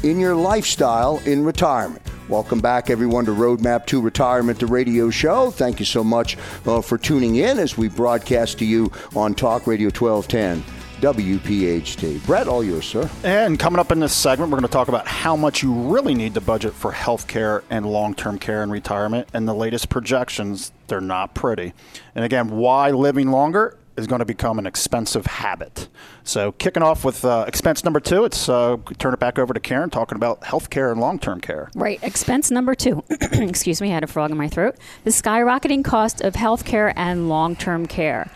in 0.03 0.19
your 0.19 0.35
lifestyle 0.35 1.19
in 1.19 1.45
retirement. 1.45 2.01
Welcome 2.27 2.59
back, 2.59 2.89
everyone, 2.89 3.23
to 3.25 3.31
Roadmap 3.31 3.85
to 3.87 4.01
Retirement, 4.01 4.59
the 4.59 4.67
radio 4.67 5.09
show. 5.09 5.51
Thank 5.51 5.79
you 5.79 5.85
so 5.85 6.03
much 6.03 6.37
uh, 6.65 6.81
for 6.81 6.97
tuning 6.97 7.37
in 7.37 7.59
as 7.59 7.77
we 7.77 7.87
broadcast 7.87 8.59
to 8.59 8.65
you 8.65 8.91
on 9.15 9.35
Talk 9.35 9.67
Radio 9.67 9.87
1210. 9.87 10.80
WPHT. 11.01 12.23
Brett, 12.27 12.47
all 12.47 12.63
yours, 12.63 12.85
sir. 12.85 13.09
And 13.23 13.57
coming 13.57 13.79
up 13.79 13.91
in 13.91 13.99
this 13.99 14.13
segment, 14.13 14.51
we're 14.51 14.59
going 14.59 14.67
to 14.67 14.71
talk 14.71 14.87
about 14.87 15.07
how 15.07 15.35
much 15.35 15.63
you 15.63 15.73
really 15.73 16.13
need 16.13 16.35
to 16.35 16.41
budget 16.41 16.73
for 16.73 16.91
health 16.91 17.27
care 17.27 17.63
and 17.71 17.85
long 17.85 18.13
term 18.13 18.37
care 18.37 18.61
and 18.61 18.71
retirement. 18.71 19.27
And 19.33 19.47
the 19.47 19.53
latest 19.55 19.89
projections, 19.89 20.71
they're 20.87 21.01
not 21.01 21.33
pretty. 21.33 21.73
And 22.13 22.23
again, 22.23 22.49
why 22.49 22.91
living 22.91 23.31
longer 23.31 23.77
is 23.97 24.07
going 24.07 24.19
to 24.19 24.25
become 24.25 24.59
an 24.59 24.65
expensive 24.65 25.25
habit. 25.25 25.89
So, 26.23 26.51
kicking 26.53 26.83
off 26.83 27.03
with 27.03 27.25
uh, 27.25 27.45
expense 27.47 27.83
number 27.83 27.99
two, 27.99 28.25
it's 28.25 28.47
uh, 28.47 28.77
turn 28.97 29.13
it 29.13 29.19
back 29.19 29.39
over 29.39 29.53
to 29.53 29.59
Karen 29.59 29.89
talking 29.89 30.15
about 30.15 30.43
health 30.43 30.69
care 30.69 30.91
and 30.91 31.01
long 31.01 31.19
term 31.19 31.41
care. 31.41 31.69
Right. 31.75 32.01
Expense 32.03 32.51
number 32.51 32.75
two, 32.75 33.03
excuse 33.09 33.81
me, 33.81 33.89
I 33.89 33.93
had 33.95 34.03
a 34.03 34.07
frog 34.07 34.31
in 34.31 34.37
my 34.37 34.47
throat. 34.47 34.75
The 35.03 35.11
skyrocketing 35.11 35.83
cost 35.83 36.21
of 36.21 36.35
health 36.35 36.63
care 36.63 36.93
and 36.97 37.27
long 37.27 37.55
term 37.55 37.85
care. 37.85 38.29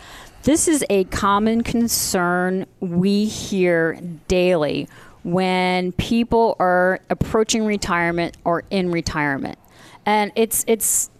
This 0.46 0.68
is 0.68 0.84
a 0.88 1.02
common 1.02 1.64
concern 1.64 2.66
we 2.78 3.24
hear 3.24 3.98
daily 4.28 4.88
when 5.24 5.90
people 5.90 6.54
are 6.60 7.00
approaching 7.10 7.66
retirement 7.66 8.36
or 8.44 8.62
in 8.70 8.92
retirement. 8.92 9.58
And 10.06 10.30
it's, 10.36 10.64
it's, 10.68 11.10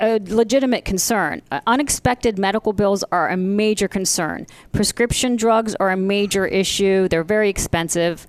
a 0.00 0.18
legitimate 0.18 0.84
concern. 0.84 1.42
Uh, 1.52 1.60
unexpected 1.68 2.40
medical 2.40 2.72
bills 2.72 3.04
are 3.12 3.28
a 3.28 3.36
major 3.36 3.86
concern. 3.86 4.48
Prescription 4.72 5.36
drugs 5.36 5.76
are 5.76 5.92
a 5.92 5.96
major 5.96 6.44
issue. 6.44 7.06
They're 7.06 7.22
very 7.22 7.48
expensive, 7.48 8.26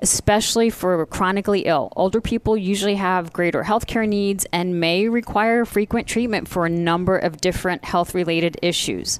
especially 0.00 0.70
for 0.70 1.04
chronically 1.06 1.62
ill. 1.62 1.92
Older 1.96 2.20
people 2.20 2.56
usually 2.56 2.94
have 2.94 3.32
greater 3.32 3.64
healthcare 3.64 4.08
needs 4.08 4.46
and 4.52 4.78
may 4.78 5.08
require 5.08 5.64
frequent 5.64 6.06
treatment 6.06 6.46
for 6.46 6.64
a 6.64 6.70
number 6.70 7.18
of 7.18 7.40
different 7.40 7.84
health 7.84 8.14
related 8.14 8.56
issues. 8.62 9.18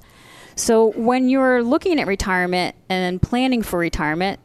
So, 0.57 0.93
when 0.93 1.29
you're 1.29 1.63
looking 1.63 2.01
at 2.01 2.07
retirement 2.07 2.75
and 2.89 3.21
planning 3.21 3.63
for 3.63 3.79
retirement, 3.79 4.41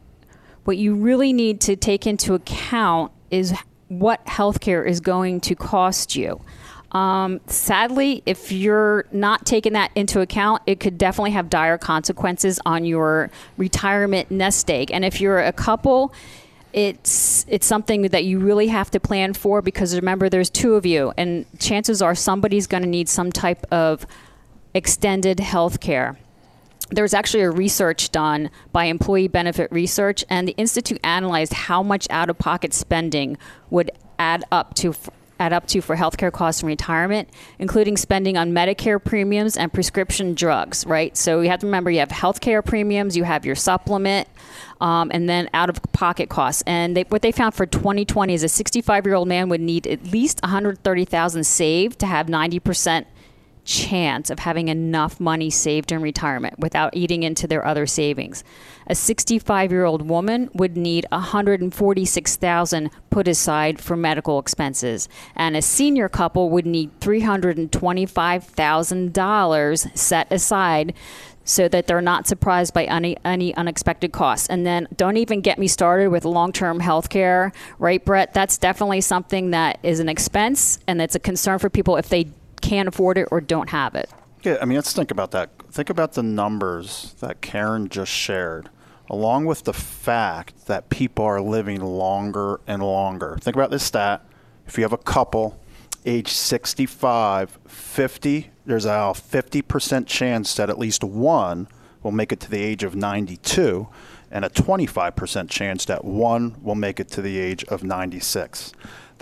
what 0.64 0.76
you 0.76 0.94
really 0.94 1.32
need 1.32 1.60
to 1.62 1.74
take 1.74 2.06
into 2.06 2.34
account 2.34 3.12
is 3.30 3.54
what 3.88 4.24
healthcare 4.26 4.86
is 4.86 5.00
going 5.00 5.40
to 5.40 5.54
cost 5.54 6.14
you. 6.14 6.40
Um, 6.92 7.40
sadly, 7.46 8.22
if 8.26 8.52
you're 8.52 9.06
not 9.10 9.46
taking 9.46 9.72
that 9.72 9.90
into 9.94 10.20
account, 10.20 10.62
it 10.66 10.78
could 10.78 10.98
definitely 10.98 11.30
have 11.30 11.48
dire 11.48 11.78
consequences 11.78 12.60
on 12.66 12.84
your 12.84 13.30
retirement 13.56 14.30
nest 14.30 14.70
egg. 14.70 14.90
And 14.92 15.06
if 15.06 15.18
you're 15.18 15.40
a 15.40 15.52
couple, 15.52 16.12
it's 16.74 17.46
it's 17.48 17.66
something 17.66 18.02
that 18.02 18.24
you 18.24 18.38
really 18.38 18.68
have 18.68 18.90
to 18.90 19.00
plan 19.00 19.32
for 19.34 19.62
because 19.62 19.94
remember 19.94 20.28
there's 20.28 20.48
two 20.48 20.74
of 20.74 20.86
you 20.86 21.12
and 21.18 21.44
chances 21.58 22.00
are 22.00 22.14
somebody's 22.14 22.66
going 22.66 22.82
to 22.82 22.88
need 22.88 23.10
some 23.10 23.30
type 23.30 23.66
of 23.70 24.06
extended 24.74 25.40
health 25.40 25.80
care 25.80 26.18
there 26.90 27.04
was 27.04 27.14
actually 27.14 27.42
a 27.42 27.50
research 27.50 28.10
done 28.10 28.50
by 28.70 28.84
employee 28.84 29.28
benefit 29.28 29.70
research 29.72 30.24
and 30.28 30.46
the 30.46 30.52
institute 30.52 31.00
analyzed 31.02 31.52
how 31.54 31.82
much 31.82 32.06
out-of-pocket 32.10 32.74
spending 32.74 33.38
would 33.70 33.90
add 34.18 34.44
up 34.52 34.74
to 34.74 34.94
add 35.40 35.52
up 35.52 35.66
to 35.66 35.80
for 35.80 35.96
healthcare 35.96 36.30
costs 36.30 36.62
in 36.62 36.68
retirement, 36.68 37.28
including 37.58 37.96
spending 37.96 38.36
on 38.36 38.52
Medicare 38.52 39.02
premiums 39.02 39.56
and 39.56 39.72
prescription 39.72 40.34
drugs, 40.34 40.86
right? 40.86 41.16
So 41.16 41.40
you 41.40 41.50
have 41.50 41.58
to 41.60 41.66
remember 41.66 41.90
you 41.90 41.98
have 41.98 42.10
healthcare 42.10 42.64
premiums, 42.64 43.16
you 43.16 43.24
have 43.24 43.44
your 43.44 43.56
supplement, 43.56 44.28
um, 44.80 45.10
and 45.12 45.28
then 45.28 45.50
out 45.52 45.68
of 45.68 45.82
pocket 45.90 46.28
costs. 46.28 46.62
And 46.64 46.96
they, 46.96 47.02
what 47.04 47.22
they 47.22 47.32
found 47.32 47.54
for 47.54 47.66
2020 47.66 48.32
is 48.32 48.44
a 48.44 48.48
65 48.48 49.04
year 49.04 49.16
old 49.16 49.26
man 49.26 49.48
would 49.48 49.60
need 49.60 49.88
at 49.88 50.04
least 50.12 50.40
130,000 50.42 51.44
saved 51.44 51.98
to 51.98 52.06
have 52.06 52.28
90 52.28 52.60
percent 52.60 53.06
chance 53.64 54.30
of 54.30 54.40
having 54.40 54.68
enough 54.68 55.20
money 55.20 55.50
saved 55.50 55.92
in 55.92 56.02
retirement 56.02 56.58
without 56.58 56.96
eating 56.96 57.22
into 57.22 57.46
their 57.46 57.64
other 57.64 57.86
savings. 57.86 58.42
A 58.86 58.94
65-year-old 58.94 60.08
woman 60.08 60.50
would 60.54 60.76
need 60.76 61.06
146,000 61.10 62.90
put 63.10 63.28
aside 63.28 63.80
for 63.80 63.96
medical 63.96 64.38
expenses, 64.38 65.08
and 65.36 65.56
a 65.56 65.62
senior 65.62 66.08
couple 66.08 66.50
would 66.50 66.66
need 66.66 66.90
$325,000 67.00 69.98
set 69.98 70.32
aside 70.32 70.94
so 71.44 71.68
that 71.68 71.86
they're 71.86 72.00
not 72.00 72.26
surprised 72.26 72.74
by 72.74 72.84
any, 72.84 73.16
any 73.24 73.54
unexpected 73.56 74.12
costs. 74.12 74.48
And 74.48 74.66
then 74.66 74.88
don't 74.96 75.16
even 75.16 75.40
get 75.40 75.58
me 75.58 75.68
started 75.68 76.08
with 76.08 76.24
long 76.24 76.52
term 76.52 76.80
health 76.80 77.08
care, 77.08 77.52
right, 77.78 78.04
Brett? 78.04 78.32
That's 78.32 78.58
definitely 78.58 79.00
something 79.00 79.50
that 79.50 79.78
is 79.82 80.00
an 80.00 80.08
expense 80.08 80.78
and 80.86 81.02
it's 81.02 81.14
a 81.14 81.20
concern 81.20 81.58
for 81.58 81.70
people 81.70 81.96
if 81.96 82.08
they 82.08 82.28
can't 82.62 82.88
afford 82.88 83.18
it 83.18 83.28
or 83.30 83.40
don't 83.40 83.68
have 83.70 83.94
it. 83.94 84.08
Yeah, 84.42 84.56
I 84.60 84.64
mean, 84.64 84.76
let's 84.76 84.92
think 84.92 85.10
about 85.10 85.30
that. 85.32 85.50
Think 85.70 85.90
about 85.90 86.14
the 86.14 86.22
numbers 86.22 87.14
that 87.20 87.40
Karen 87.40 87.88
just 87.88 88.10
shared, 88.10 88.70
along 89.08 89.44
with 89.44 89.64
the 89.64 89.72
fact 89.72 90.66
that 90.66 90.88
people 90.88 91.24
are 91.24 91.40
living 91.40 91.80
longer 91.80 92.60
and 92.66 92.82
longer. 92.82 93.38
Think 93.40 93.56
about 93.56 93.70
this 93.70 93.84
stat. 93.84 94.26
If 94.66 94.78
you 94.78 94.84
have 94.84 94.92
a 94.92 94.98
couple, 94.98 95.60
age 96.04 96.28
65, 96.28 97.58
50, 97.66 98.50
there's 98.66 98.84
a 98.84 99.12
50% 99.14 100.06
chance 100.06 100.54
that 100.56 100.70
at 100.70 100.78
least 100.78 101.04
one 101.04 101.68
will 102.02 102.12
make 102.12 102.32
it 102.32 102.40
to 102.40 102.50
the 102.50 102.62
age 102.62 102.82
of 102.82 102.96
92, 102.96 103.88
and 104.30 104.44
a 104.44 104.48
25% 104.48 105.48
chance 105.48 105.84
that 105.84 106.04
one 106.04 106.56
will 106.62 106.74
make 106.74 106.98
it 106.98 107.08
to 107.08 107.22
the 107.22 107.38
age 107.38 107.64
of 107.64 107.84
96. 107.84 108.72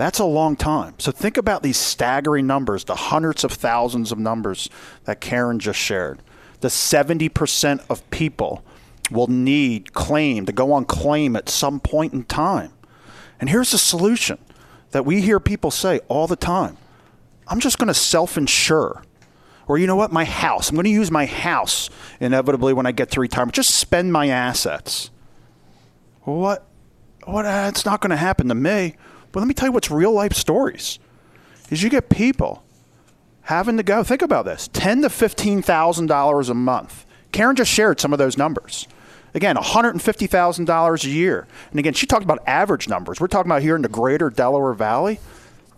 That's 0.01 0.19
a 0.19 0.25
long 0.25 0.57
time. 0.57 0.95
So 0.97 1.13
think 1.13 1.37
about 1.37 1.63
these 1.63 1.77
staggering 1.77 2.47
numbers, 2.47 2.85
the 2.85 2.95
hundreds 2.95 3.45
of 3.45 3.53
thousands 3.53 4.11
of 4.11 4.19
numbers 4.19 4.71
that 5.05 5.21
Karen 5.21 5.59
just 5.59 5.79
shared. 5.79 6.23
The 6.61 6.69
70% 6.69 7.85
of 7.91 8.09
people 8.09 8.65
will 9.11 9.27
need 9.27 9.93
claim 9.93 10.47
to 10.47 10.53
go 10.53 10.73
on 10.73 10.87
claim 10.87 11.37
at 11.37 11.51
some 11.51 11.81
point 11.81 12.15
in 12.15 12.25
time. 12.25 12.73
And 13.39 13.51
here's 13.51 13.73
the 13.73 13.77
solution 13.77 14.39
that 14.93 15.05
we 15.05 15.21
hear 15.21 15.39
people 15.39 15.71
say 15.71 16.01
all 16.09 16.27
the 16.27 16.35
time 16.35 16.79
I'm 17.47 17.61
just 17.61 17.79
going 17.79 17.89
to 17.89 17.95
self 17.95 18.39
insure. 18.39 19.03
Or, 19.69 19.77
you 19.77 19.87
know 19.87 19.97
what, 19.97 20.13
my 20.13 20.25
house. 20.25 20.71
I'm 20.71 20.77
going 20.77 20.85
to 20.85 20.91
use 20.91 21.11
my 21.11 21.27
house 21.27 21.91
inevitably 22.21 22.73
when 22.73 22.87
I 22.87 22.93
get 22.93 23.11
to 23.11 23.21
retirement. 23.21 23.55
Just 23.55 23.75
spend 23.75 24.15
my 24.15 24.29
assets. 24.29 25.11
What? 26.23 26.67
What? 27.27 27.45
It's 27.69 27.85
not 27.85 28.01
going 28.01 28.13
to 28.13 28.17
happen 28.17 28.49
to 28.49 28.55
me. 28.55 28.95
But 29.33 29.41
let 29.41 29.47
me 29.47 29.55
tell 29.55 29.69
you 29.69 29.73
what's 29.73 29.91
real 29.91 30.13
life 30.13 30.33
stories 30.33 30.99
is 31.71 31.83
you 31.83 31.91
get 31.91 32.09
people 32.09 32.65
having 33.43 33.77
to 33.77 33.83
go. 33.83 34.03
Think 34.03 34.23
about 34.23 34.45
this: 34.45 34.69
ten 34.73 35.03
to 35.03 35.11
fifteen 35.11 35.63
thousand 35.63 36.07
dollars 36.07 36.49
a 36.49 36.55
month. 36.55 37.07
Karen 37.33 37.57
just 37.57 37.71
shared 37.71 38.01
some 38.01 38.13
of 38.13 38.19
those 38.19 38.37
numbers. 38.37 38.89
Again, 39.35 39.55
$150,000 39.55 41.05
a 41.05 41.09
year. 41.09 41.47
And 41.71 41.79
again, 41.79 41.93
she 41.93 42.07
talked 42.07 42.25
about 42.25 42.41
average 42.47 42.89
numbers. 42.89 43.21
We're 43.21 43.29
talking 43.29 43.51
about 43.51 43.63
here 43.63 43.77
in 43.77 43.83
the 43.83 43.89
greater 43.89 44.29
Delaware 44.29 44.73
Valley. 44.75 45.21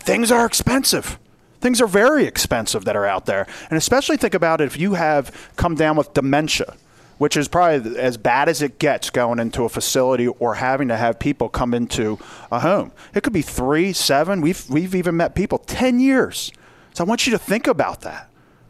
Things 0.00 0.32
are 0.32 0.46
expensive. 0.46 1.18
Things 1.60 1.80
are 1.80 1.86
very 1.86 2.24
expensive 2.24 2.86
that 2.86 2.96
are 2.96 3.06
out 3.06 3.26
there. 3.26 3.46
And 3.68 3.76
especially 3.76 4.16
think 4.16 4.34
about 4.34 4.60
it 4.60 4.64
if 4.64 4.80
you 4.80 4.94
have 4.94 5.52
come 5.56 5.74
down 5.74 5.96
with 5.96 6.14
dementia 6.14 6.74
which 7.18 7.36
is 7.36 7.48
probably 7.48 7.98
as 7.98 8.16
bad 8.16 8.48
as 8.48 8.62
it 8.62 8.78
gets 8.78 9.10
going 9.10 9.38
into 9.38 9.64
a 9.64 9.68
facility 9.68 10.26
or 10.26 10.54
having 10.54 10.88
to 10.88 10.96
have 10.96 11.18
people 11.18 11.48
come 11.48 11.74
into 11.74 12.18
a 12.50 12.60
home. 12.60 12.92
It 13.14 13.22
could 13.22 13.32
be 13.32 13.42
three, 13.42 13.92
seven. 13.92 14.40
We've 14.40 14.68
we've 14.68 14.94
even 14.94 15.16
met 15.16 15.34
people 15.34 15.58
ten 15.58 16.00
years. 16.00 16.52
So 16.94 17.04
I 17.04 17.06
want 17.06 17.26
you 17.26 17.30
to 17.32 17.38
think 17.38 17.66
about 17.66 18.02
that. 18.02 18.28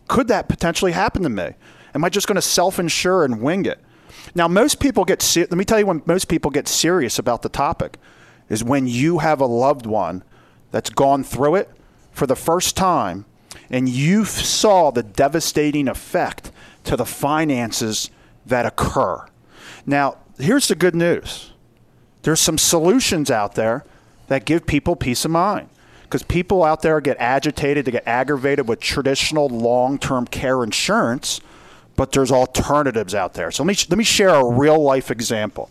Could 0.08 0.28
that 0.28 0.48
potentially 0.48 0.92
happen 0.92 1.22
to 1.22 1.28
me? 1.28 1.54
Am 1.94 2.04
I 2.04 2.08
just 2.08 2.26
going 2.26 2.36
to 2.36 2.42
self-insure 2.42 3.24
and 3.24 3.42
wing 3.42 3.64
it? 3.64 3.80
Now, 4.34 4.48
most 4.48 4.80
people 4.80 5.04
get. 5.04 5.36
Let 5.36 5.52
me 5.52 5.64
tell 5.64 5.78
you 5.78 5.86
when 5.86 6.02
most 6.06 6.28
people 6.28 6.50
get 6.50 6.68
serious 6.68 7.18
about 7.18 7.42
the 7.42 7.48
topic 7.48 7.98
is 8.48 8.62
when 8.62 8.86
you 8.86 9.18
have 9.18 9.40
a 9.40 9.46
loved 9.46 9.86
one 9.86 10.22
that's 10.70 10.90
gone 10.90 11.24
through 11.24 11.56
it 11.56 11.70
for 12.12 12.26
the 12.26 12.36
first 12.36 12.76
time, 12.76 13.24
and 13.70 13.88
you 13.88 14.24
saw 14.24 14.90
the 14.90 15.02
devastating 15.02 15.88
effect 15.88 16.50
to 16.84 16.96
the 16.96 17.06
finances 17.06 18.10
that 18.46 18.66
occur. 18.66 19.24
Now, 19.86 20.18
here's 20.38 20.68
the 20.68 20.74
good 20.74 20.94
news 20.94 21.52
there's 22.22 22.40
some 22.40 22.58
solutions 22.58 23.30
out 23.30 23.54
there 23.54 23.84
that 24.28 24.44
give 24.44 24.66
people 24.66 24.96
peace 24.96 25.24
of 25.24 25.30
mind 25.30 25.68
because 26.02 26.22
people 26.22 26.62
out 26.62 26.82
there 26.82 27.00
get 27.00 27.16
agitated, 27.18 27.84
they 27.86 27.90
get 27.90 28.06
aggravated 28.06 28.68
with 28.68 28.80
traditional 28.80 29.48
long 29.48 29.98
term 29.98 30.26
care 30.26 30.62
insurance. 30.62 31.40
but 31.96 32.12
there's 32.12 32.32
alternatives 32.32 33.14
out 33.14 33.34
there. 33.34 33.50
So 33.50 33.62
let 33.64 33.68
me 33.68 33.84
let 33.90 33.98
me 33.98 34.04
share 34.04 34.30
a 34.30 34.44
real 34.44 34.82
life 34.82 35.10
example. 35.10 35.70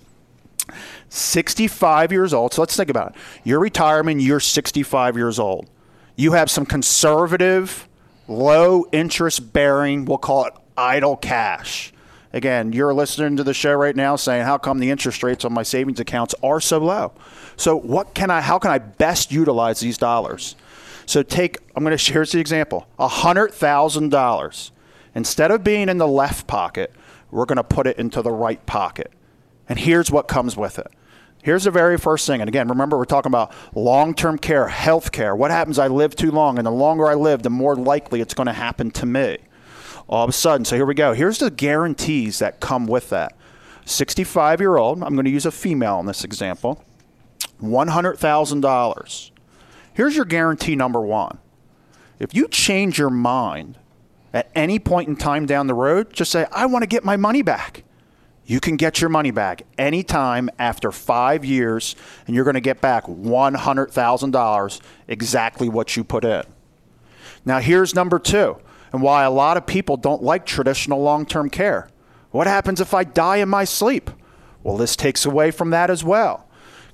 65 1.09 2.11
years 2.11 2.33
old. 2.33 2.53
So 2.53 2.61
let's 2.61 2.75
think 2.75 2.89
about 2.89 3.11
it. 3.11 3.15
Your 3.43 3.59
retirement, 3.59 4.21
you're 4.21 4.39
65 4.39 5.17
years 5.17 5.39
old. 5.39 5.69
You 6.15 6.33
have 6.33 6.49
some 6.49 6.65
conservative, 6.65 7.87
low 8.27 8.85
interest 8.91 9.51
bearing, 9.51 10.05
we'll 10.05 10.17
call 10.19 10.45
it 10.45 10.53
idle 10.77 11.17
cash. 11.17 11.91
Again, 12.33 12.71
you're 12.71 12.93
listening 12.93 13.35
to 13.37 13.43
the 13.43 13.53
show 13.53 13.73
right 13.73 13.95
now 13.95 14.15
saying, 14.15 14.45
"How 14.45 14.57
come 14.57 14.79
the 14.79 14.89
interest 14.89 15.21
rates 15.21 15.43
on 15.43 15.53
my 15.53 15.63
savings 15.63 15.99
accounts 15.99 16.33
are 16.41 16.61
so 16.61 16.77
low?" 16.77 17.11
So, 17.57 17.75
what 17.75 18.13
can 18.13 18.31
I? 18.31 18.41
How 18.41 18.57
can 18.57 18.71
I 18.71 18.77
best 18.77 19.31
utilize 19.31 19.81
these 19.81 19.97
dollars? 19.97 20.55
So, 21.05 21.23
take. 21.23 21.57
I'm 21.75 21.83
going 21.83 21.91
to 21.97 21.97
share 21.97 22.25
the 22.25 22.39
example. 22.39 22.87
hundred 22.99 23.53
thousand 23.53 24.09
dollars. 24.09 24.71
Instead 25.13 25.51
of 25.51 25.63
being 25.63 25.89
in 25.89 25.97
the 25.97 26.07
left 26.07 26.47
pocket, 26.47 26.93
we're 27.31 27.45
going 27.45 27.57
to 27.57 27.63
put 27.63 27.85
it 27.85 27.97
into 27.97 28.21
the 28.21 28.31
right 28.31 28.65
pocket. 28.65 29.11
And 29.67 29.77
here's 29.77 30.09
what 30.09 30.29
comes 30.29 30.55
with 30.55 30.79
it. 30.79 30.87
Here's 31.43 31.65
the 31.65 31.71
very 31.71 31.97
first 31.97 32.27
thing. 32.27 32.39
And 32.39 32.47
again, 32.47 32.67
remember, 32.69 32.97
we're 32.97 33.05
talking 33.05 33.29
about 33.29 33.51
long 33.75 34.13
term 34.13 34.37
care, 34.37 34.67
health 34.69 35.11
care. 35.11 35.35
What 35.35 35.51
happens? 35.51 35.79
I 35.79 35.87
live 35.87 36.15
too 36.15 36.31
long. 36.31 36.57
And 36.57 36.65
the 36.65 36.71
longer 36.71 37.07
I 37.07 37.15
live, 37.15 37.43
the 37.43 37.49
more 37.49 37.75
likely 37.75 38.21
it's 38.21 38.33
going 38.33 38.47
to 38.47 38.53
happen 38.53 38.91
to 38.91 39.05
me 39.05 39.39
all 40.11 40.25
of 40.25 40.29
a 40.29 40.33
sudden. 40.33 40.65
So 40.65 40.75
here 40.75 40.85
we 40.85 40.93
go. 40.93 41.13
Here's 41.13 41.39
the 41.39 41.49
guarantees 41.49 42.39
that 42.39 42.59
come 42.59 42.85
with 42.85 43.09
that. 43.09 43.35
65 43.85 44.59
year 44.59 44.77
old, 44.77 45.01
I'm 45.01 45.13
going 45.15 45.25
to 45.25 45.31
use 45.31 45.45
a 45.45 45.51
female 45.51 45.99
in 45.99 46.05
this 46.05 46.23
example, 46.23 46.83
$100,000. 47.61 49.31
Here's 49.93 50.15
your 50.15 50.25
guarantee 50.25 50.75
number 50.75 51.01
one. 51.01 51.39
If 52.19 52.35
you 52.35 52.47
change 52.47 52.99
your 52.99 53.09
mind 53.09 53.77
at 54.33 54.51
any 54.53 54.77
point 54.77 55.09
in 55.09 55.15
time 55.15 55.45
down 55.45 55.67
the 55.67 55.73
road, 55.73 56.13
just 56.13 56.31
say, 56.31 56.45
I 56.51 56.65
want 56.67 56.83
to 56.83 56.87
get 56.87 57.03
my 57.03 57.17
money 57.17 57.41
back. 57.41 57.83
You 58.45 58.59
can 58.59 58.75
get 58.75 59.01
your 59.01 59.09
money 59.09 59.31
back 59.31 59.63
anytime 59.77 60.49
after 60.59 60.91
five 60.91 61.45
years, 61.45 61.95
and 62.27 62.35
you're 62.35 62.43
going 62.43 62.55
to 62.55 62.61
get 62.61 62.81
back 62.81 63.05
$100,000, 63.05 64.81
exactly 65.07 65.69
what 65.69 65.95
you 65.95 66.03
put 66.03 66.25
in. 66.25 66.43
Now, 67.45 67.59
here's 67.59 67.95
number 67.95 68.19
two 68.19 68.57
and 68.91 69.01
why 69.01 69.23
a 69.23 69.31
lot 69.31 69.57
of 69.57 69.65
people 69.65 69.97
don't 69.97 70.23
like 70.23 70.45
traditional 70.45 71.01
long 71.01 71.25
term 71.25 71.49
care. 71.49 71.89
What 72.31 72.47
happens 72.47 72.79
if 72.79 72.93
I 72.93 73.03
die 73.03 73.37
in 73.37 73.49
my 73.49 73.63
sleep? 73.63 74.09
Well, 74.63 74.77
this 74.77 74.95
takes 74.95 75.25
away 75.25 75.51
from 75.51 75.69
that 75.71 75.89
as 75.89 76.03
well. 76.03 76.47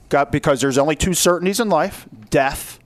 Got, 0.10 0.32
because 0.32 0.62
there's 0.62 0.78
only 0.78 0.96
two 0.96 1.14
certainties 1.14 1.60
in 1.60 1.70
life 1.70 2.08
death 2.30 2.80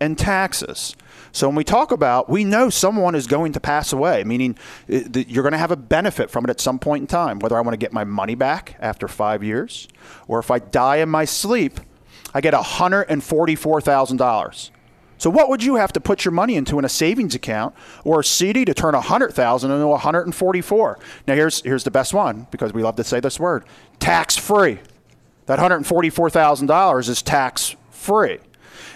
and 0.00 0.18
taxes. 0.18 0.96
So 1.32 1.48
when 1.48 1.56
we 1.56 1.64
talk 1.64 1.90
about, 1.90 2.28
we 2.28 2.44
know 2.44 2.70
someone 2.70 3.16
is 3.16 3.26
going 3.26 3.52
to 3.54 3.60
pass 3.60 3.92
away, 3.92 4.22
meaning 4.22 4.56
uh, 4.92 5.00
you're 5.26 5.42
going 5.42 5.52
to 5.52 5.58
have 5.58 5.72
a 5.72 5.76
benefit 5.76 6.30
from 6.30 6.44
it 6.44 6.50
at 6.50 6.60
some 6.60 6.78
point 6.78 7.02
in 7.02 7.06
time, 7.08 7.40
whether 7.40 7.56
I 7.56 7.60
want 7.60 7.72
to 7.72 7.78
get 7.78 7.92
my 7.92 8.04
money 8.04 8.36
back 8.36 8.76
after 8.78 9.08
five 9.08 9.42
years, 9.42 9.88
or 10.28 10.38
if 10.38 10.52
I 10.52 10.60
die 10.60 10.98
in 10.98 11.08
my 11.08 11.24
sleep, 11.24 11.80
I 12.32 12.40
get 12.40 12.54
$144,000. 12.54 14.70
So 15.24 15.30
what 15.30 15.48
would 15.48 15.64
you 15.64 15.76
have 15.76 15.90
to 15.94 16.00
put 16.00 16.26
your 16.26 16.32
money 16.32 16.54
into 16.54 16.78
in 16.78 16.84
a 16.84 16.88
savings 16.90 17.34
account 17.34 17.74
or 18.04 18.20
a 18.20 18.24
CD 18.24 18.66
to 18.66 18.74
turn 18.74 18.92
100,000 18.92 19.70
into 19.70 19.86
144? 19.86 20.98
Now 21.26 21.34
here's 21.34 21.62
here's 21.62 21.82
the 21.82 21.90
best 21.90 22.12
one 22.12 22.46
because 22.50 22.74
we 22.74 22.82
love 22.82 22.96
to 22.96 23.04
say 23.04 23.20
this 23.20 23.40
word. 23.40 23.64
Tax 23.98 24.36
free. 24.36 24.80
That 25.46 25.58
$144,000 25.58 27.08
is 27.08 27.22
tax 27.22 27.74
free. 27.90 28.38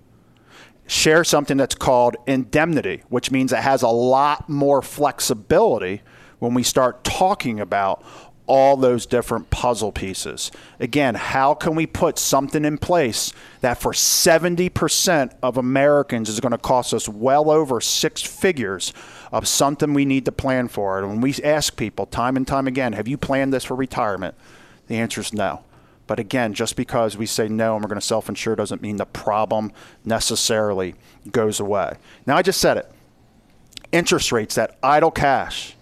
share 0.87 1.23
something 1.23 1.57
that's 1.57 1.75
called 1.75 2.15
indemnity, 2.27 3.03
which 3.09 3.31
means 3.31 3.51
it 3.51 3.59
has 3.59 3.81
a 3.81 3.87
lot 3.87 4.49
more 4.49 4.81
flexibility 4.81 6.01
when 6.39 6.53
we 6.53 6.63
start 6.63 7.03
talking 7.03 7.59
about 7.59 8.03
all 8.45 8.75
those 8.75 9.05
different 9.05 9.49
puzzle 9.49 9.91
pieces. 9.91 10.51
Again, 10.79 11.15
how 11.15 11.53
can 11.53 11.75
we 11.75 11.85
put 11.85 12.19
something 12.19 12.65
in 12.65 12.77
place 12.77 13.31
that 13.61 13.79
for 13.79 13.93
70% 13.93 15.33
of 15.41 15.57
Americans 15.57 16.27
is 16.27 16.39
going 16.39 16.51
to 16.51 16.57
cost 16.57 16.93
us 16.93 17.07
well 17.07 17.49
over 17.49 17.79
six 17.79 18.21
figures 18.21 18.93
of 19.31 19.47
something 19.47 19.93
we 19.93 20.05
need 20.05 20.25
to 20.25 20.31
plan 20.31 20.67
for? 20.67 20.99
And 20.99 21.07
when 21.07 21.21
we 21.21 21.33
ask 21.43 21.77
people 21.77 22.05
time 22.05 22.35
and 22.35 22.45
time 22.45 22.67
again, 22.67 22.93
have 22.93 23.07
you 23.07 23.17
planned 23.17 23.53
this 23.53 23.63
for 23.63 23.75
retirement? 23.75 24.35
The 24.93 24.99
answer 24.99 25.21
is 25.21 25.33
no. 25.33 25.63
But 26.05 26.19
again, 26.19 26.53
just 26.53 26.75
because 26.75 27.17
we 27.17 27.25
say 27.25 27.47
no 27.47 27.73
and 27.73 27.83
we're 27.83 27.89
going 27.89 27.99
to 27.99 28.05
self 28.05 28.29
insure 28.29 28.55
doesn't 28.55 28.79
mean 28.79 28.97
the 28.97 29.07
problem 29.07 29.71
necessarily 30.05 30.93
goes 31.31 31.59
away. 31.59 31.95
Now, 32.27 32.37
I 32.37 32.43
just 32.43 32.61
said 32.61 32.77
it. 32.77 32.91
Interest 33.91 34.31
rates, 34.31 34.53
that 34.53 34.77
idle 34.83 35.09
cash, 35.09 35.75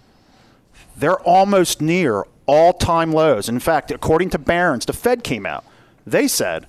they're 0.96 1.20
almost 1.20 1.82
near 1.82 2.24
all 2.46 2.72
time 2.72 3.12
lows. 3.12 3.50
In 3.50 3.60
fact, 3.60 3.90
according 3.90 4.30
to 4.30 4.38
Barron's, 4.38 4.86
the 4.86 4.94
Fed 4.94 5.22
came 5.22 5.44
out. 5.44 5.66
They 6.06 6.26
said 6.26 6.66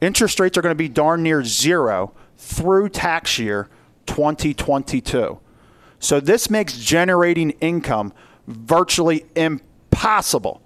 interest 0.00 0.40
rates 0.40 0.56
are 0.56 0.62
going 0.62 0.74
to 0.74 0.74
be 0.74 0.88
darn 0.88 1.22
near 1.22 1.44
zero 1.44 2.14
through 2.38 2.88
tax 2.88 3.38
year 3.38 3.68
2022. 4.06 5.38
So 5.98 6.20
this 6.20 6.48
makes 6.48 6.78
generating 6.78 7.50
income 7.60 8.14
virtually 8.46 9.26
impossible 9.36 10.62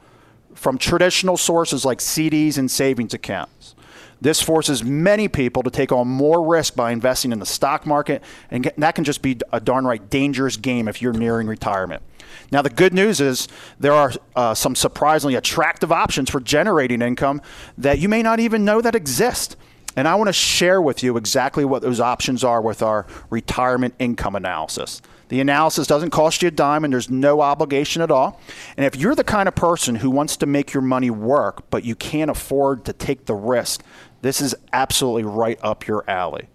from 0.56 0.78
traditional 0.78 1.36
sources 1.36 1.84
like 1.84 1.98
CDs 1.98 2.58
and 2.58 2.70
savings 2.70 3.14
accounts. 3.14 3.74
This 4.20 4.40
forces 4.40 4.82
many 4.82 5.28
people 5.28 5.62
to 5.62 5.70
take 5.70 5.92
on 5.92 6.08
more 6.08 6.44
risk 6.44 6.74
by 6.74 6.90
investing 6.90 7.32
in 7.32 7.38
the 7.38 7.46
stock 7.46 7.86
market, 7.86 8.22
and 8.50 8.70
that 8.78 8.94
can 8.94 9.04
just 9.04 9.20
be 9.20 9.38
a 9.52 9.60
darn 9.60 9.84
right 9.84 10.08
dangerous 10.08 10.56
game 10.56 10.88
if 10.88 11.02
you're 11.02 11.12
nearing 11.12 11.46
retirement. 11.46 12.02
Now, 12.50 12.62
the 12.62 12.70
good 12.70 12.94
news 12.94 13.20
is 13.20 13.46
there 13.78 13.92
are 13.92 14.12
uh, 14.34 14.54
some 14.54 14.74
surprisingly 14.74 15.34
attractive 15.34 15.92
options 15.92 16.30
for 16.30 16.40
generating 16.40 17.02
income 17.02 17.42
that 17.76 17.98
you 17.98 18.08
may 18.08 18.22
not 18.22 18.40
even 18.40 18.64
know 18.64 18.80
that 18.80 18.94
exist. 18.94 19.56
And 19.96 20.06
I 20.06 20.14
want 20.14 20.28
to 20.28 20.32
share 20.32 20.80
with 20.80 21.02
you 21.02 21.16
exactly 21.16 21.64
what 21.64 21.82
those 21.82 22.00
options 22.00 22.44
are 22.44 22.60
with 22.60 22.82
our 22.82 23.06
retirement 23.30 23.94
income 23.98 24.36
analysis. 24.36 25.00
The 25.28 25.40
analysis 25.40 25.86
doesn't 25.86 26.10
cost 26.10 26.42
you 26.42 26.48
a 26.48 26.52
dime 26.52 26.84
and 26.84 26.92
there's 26.92 27.10
no 27.10 27.40
obligation 27.40 28.00
at 28.00 28.10
all. 28.10 28.40
And 28.76 28.86
if 28.86 28.94
you're 28.94 29.14
the 29.14 29.24
kind 29.24 29.48
of 29.48 29.54
person 29.54 29.96
who 29.96 30.10
wants 30.10 30.36
to 30.38 30.46
make 30.46 30.72
your 30.72 30.82
money 30.82 31.10
work, 31.10 31.68
but 31.70 31.84
you 31.84 31.94
can't 31.96 32.30
afford 32.30 32.84
to 32.84 32.92
take 32.92 33.26
the 33.26 33.34
risk, 33.34 33.82
this 34.22 34.40
is 34.40 34.54
absolutely 34.72 35.24
right 35.24 35.58
up 35.62 35.86
your 35.86 36.08
alley. 36.08 36.48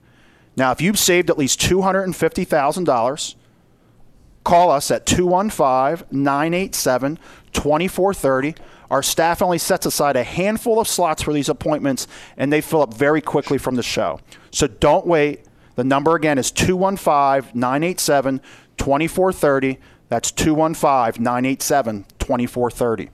Now, 0.55 0.71
if 0.71 0.81
you've 0.81 0.99
saved 0.99 1.29
at 1.29 1.38
least 1.38 1.60
$250,000, 1.60 3.36
call 4.43 4.71
us 4.71 4.91
at 4.91 5.05
215 5.05 6.07
987 6.12 7.19
2430. 7.53 8.55
Our 8.89 9.01
staff 9.01 9.41
only 9.41 9.57
sets 9.57 9.86
aside 9.86 10.17
a 10.17 10.23
handful 10.23 10.79
of 10.79 10.88
slots 10.88 11.21
for 11.21 11.31
these 11.31 11.47
appointments, 11.47 12.07
and 12.36 12.51
they 12.51 12.60
fill 12.60 12.81
up 12.81 12.93
very 12.93 13.21
quickly 13.21 13.57
from 13.57 13.75
the 13.75 13.84
show. 13.84 14.19
So 14.51 14.67
don't 14.67 15.07
wait. 15.07 15.45
The 15.75 15.84
number 15.84 16.15
again 16.15 16.38
is 16.38 16.51
215 16.51 17.60
987 17.60 18.41
2430. 18.77 19.79
That's 20.10 20.31
215 20.31 21.23
987 21.23 22.05
2430. 22.19 23.10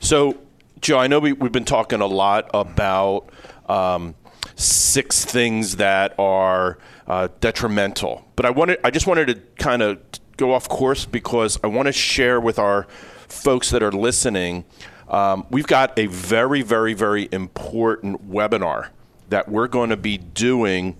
So, 0.00 0.38
Joe, 0.80 0.98
I 0.98 1.06
know 1.06 1.20
we, 1.20 1.32
we've 1.32 1.52
been 1.52 1.64
talking 1.64 2.00
a 2.00 2.06
lot 2.06 2.50
about 2.54 3.28
um, 3.68 4.14
six 4.56 5.24
things 5.24 5.76
that 5.76 6.18
are 6.18 6.78
uh, 7.06 7.28
detrimental, 7.40 8.24
but 8.34 8.46
I 8.46 8.50
wanted, 8.50 8.80
I 8.82 8.90
just 8.90 9.06
wanted 9.06 9.26
to 9.28 9.34
kind 9.62 9.82
of 9.82 10.00
go 10.36 10.54
off 10.54 10.68
course 10.68 11.04
because 11.04 11.58
I 11.62 11.66
want 11.66 11.86
to 11.86 11.92
share 11.92 12.40
with 12.40 12.58
our 12.58 12.84
folks 13.28 13.70
that 13.70 13.82
are 13.82 13.92
listening. 13.92 14.64
Um, 15.08 15.46
we've 15.50 15.66
got 15.66 15.96
a 15.98 16.06
very, 16.06 16.62
very, 16.62 16.94
very 16.94 17.28
important 17.30 18.30
webinar 18.30 18.88
that 19.30 19.48
we're 19.48 19.68
going 19.68 19.90
to 19.90 19.96
be 19.96 20.18
doing 20.18 20.96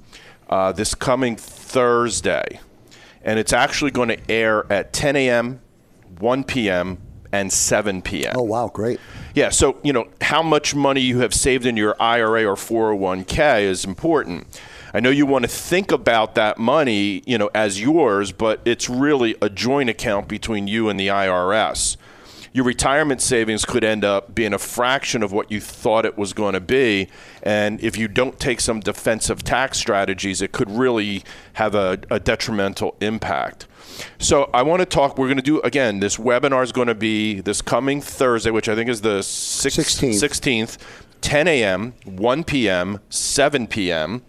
uh, 0.48 0.72
this 0.72 0.94
coming 0.94 1.36
Thursday. 1.36 2.60
And 3.22 3.38
it's 3.38 3.52
actually 3.52 3.90
going 3.90 4.08
to 4.08 4.30
air 4.30 4.70
at 4.72 4.92
10 4.92 5.14
a.m., 5.16 5.60
1 6.18 6.44
p.m., 6.44 6.98
and 7.32 7.52
7 7.52 8.02
p.m. 8.02 8.34
Oh, 8.36 8.42
wow, 8.42 8.68
great. 8.68 8.98
Yeah, 9.36 9.50
so, 9.50 9.78
you 9.84 9.92
know, 9.92 10.08
how 10.20 10.42
much 10.42 10.74
money 10.74 11.00
you 11.00 11.20
have 11.20 11.32
saved 11.32 11.64
in 11.64 11.76
your 11.76 11.94
IRA 12.02 12.44
or 12.44 12.56
401k 12.56 13.62
is 13.62 13.84
important. 13.84 14.60
I 14.92 14.98
know 14.98 15.10
you 15.10 15.26
want 15.26 15.44
to 15.44 15.48
think 15.48 15.92
about 15.92 16.34
that 16.34 16.58
money, 16.58 17.22
you 17.26 17.38
know, 17.38 17.48
as 17.54 17.80
yours, 17.80 18.32
but 18.32 18.60
it's 18.64 18.90
really 18.90 19.36
a 19.40 19.48
joint 19.48 19.88
account 19.90 20.26
between 20.26 20.66
you 20.66 20.88
and 20.88 20.98
the 20.98 21.06
IRS 21.06 21.96
your 22.52 22.64
retirement 22.64 23.20
savings 23.22 23.64
could 23.64 23.84
end 23.84 24.04
up 24.04 24.34
being 24.34 24.52
a 24.52 24.58
fraction 24.58 25.22
of 25.22 25.32
what 25.32 25.50
you 25.52 25.60
thought 25.60 26.04
it 26.04 26.18
was 26.18 26.32
going 26.32 26.54
to 26.54 26.60
be. 26.60 27.08
And 27.42 27.80
if 27.82 27.96
you 27.96 28.08
don't 28.08 28.38
take 28.40 28.60
some 28.60 28.80
defensive 28.80 29.44
tax 29.44 29.78
strategies, 29.78 30.42
it 30.42 30.52
could 30.52 30.70
really 30.70 31.22
have 31.54 31.74
a, 31.74 31.98
a 32.10 32.18
detrimental 32.18 32.96
impact. 33.00 33.66
So 34.18 34.50
I 34.52 34.62
want 34.62 34.80
to 34.80 34.86
talk. 34.86 35.18
We're 35.18 35.26
going 35.26 35.36
to 35.36 35.42
do 35.42 35.60
again. 35.60 36.00
This 36.00 36.16
webinar 36.16 36.62
is 36.62 36.72
going 36.72 36.88
to 36.88 36.94
be 36.94 37.40
this 37.40 37.62
coming 37.62 38.00
Thursday, 38.00 38.50
which 38.50 38.68
I 38.68 38.74
think 38.74 38.88
is 38.88 39.02
the 39.02 39.20
16th, 39.20 40.14
16th 40.14 40.78
10 41.20 41.48
a.m., 41.48 41.94
1 42.04 42.44
p.m., 42.44 43.00
7 43.10 43.66
p.m. 43.66 44.22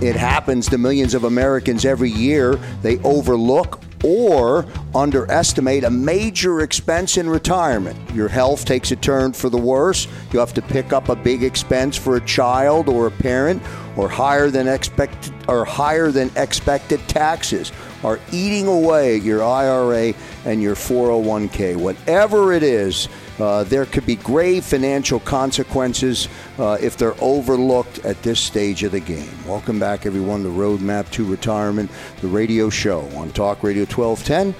It 0.00 0.16
happens 0.16 0.70
to 0.70 0.78
millions 0.78 1.12
of 1.12 1.24
Americans 1.24 1.84
every 1.84 2.08
year. 2.08 2.54
They 2.80 2.96
overlook 3.00 3.82
or 4.02 4.64
underestimate 4.94 5.84
a 5.84 5.90
major 5.90 6.62
expense 6.62 7.18
in 7.18 7.28
retirement. 7.28 7.98
Your 8.14 8.28
health 8.28 8.64
takes 8.64 8.90
a 8.90 8.96
turn 8.96 9.34
for 9.34 9.50
the 9.50 9.58
worse. 9.58 10.08
You 10.32 10.38
have 10.38 10.54
to 10.54 10.62
pick 10.62 10.94
up 10.94 11.10
a 11.10 11.16
big 11.16 11.42
expense 11.42 11.94
for 11.94 12.16
a 12.16 12.24
child 12.24 12.88
or 12.88 13.08
a 13.08 13.10
parent 13.10 13.62
or 13.98 14.08
higher 14.08 14.48
than 14.48 14.66
expected 14.66 15.34
or 15.46 15.66
higher 15.66 16.10
than 16.10 16.30
expected 16.36 17.06
taxes 17.06 17.70
are 18.06 18.20
eating 18.30 18.68
away 18.68 19.16
at 19.16 19.22
your 19.22 19.42
IRA 19.42 20.14
and 20.44 20.62
your 20.62 20.76
401k. 20.76 21.76
Whatever 21.76 22.52
it 22.52 22.62
is, 22.62 23.08
uh, 23.40 23.64
there 23.64 23.84
could 23.84 24.06
be 24.06 24.14
grave 24.14 24.64
financial 24.64 25.18
consequences 25.18 26.28
uh, 26.60 26.78
if 26.80 26.96
they're 26.96 27.20
overlooked 27.20 27.98
at 28.04 28.22
this 28.22 28.38
stage 28.38 28.84
of 28.84 28.92
the 28.92 29.00
game. 29.00 29.28
Welcome 29.44 29.80
back, 29.80 30.06
everyone, 30.06 30.44
to 30.44 30.50
Roadmap 30.50 31.10
to 31.10 31.24
Retirement, 31.24 31.90
the 32.20 32.28
radio 32.28 32.70
show 32.70 33.00
on 33.16 33.32
Talk 33.32 33.64
Radio 33.64 33.82
1210, 33.82 34.54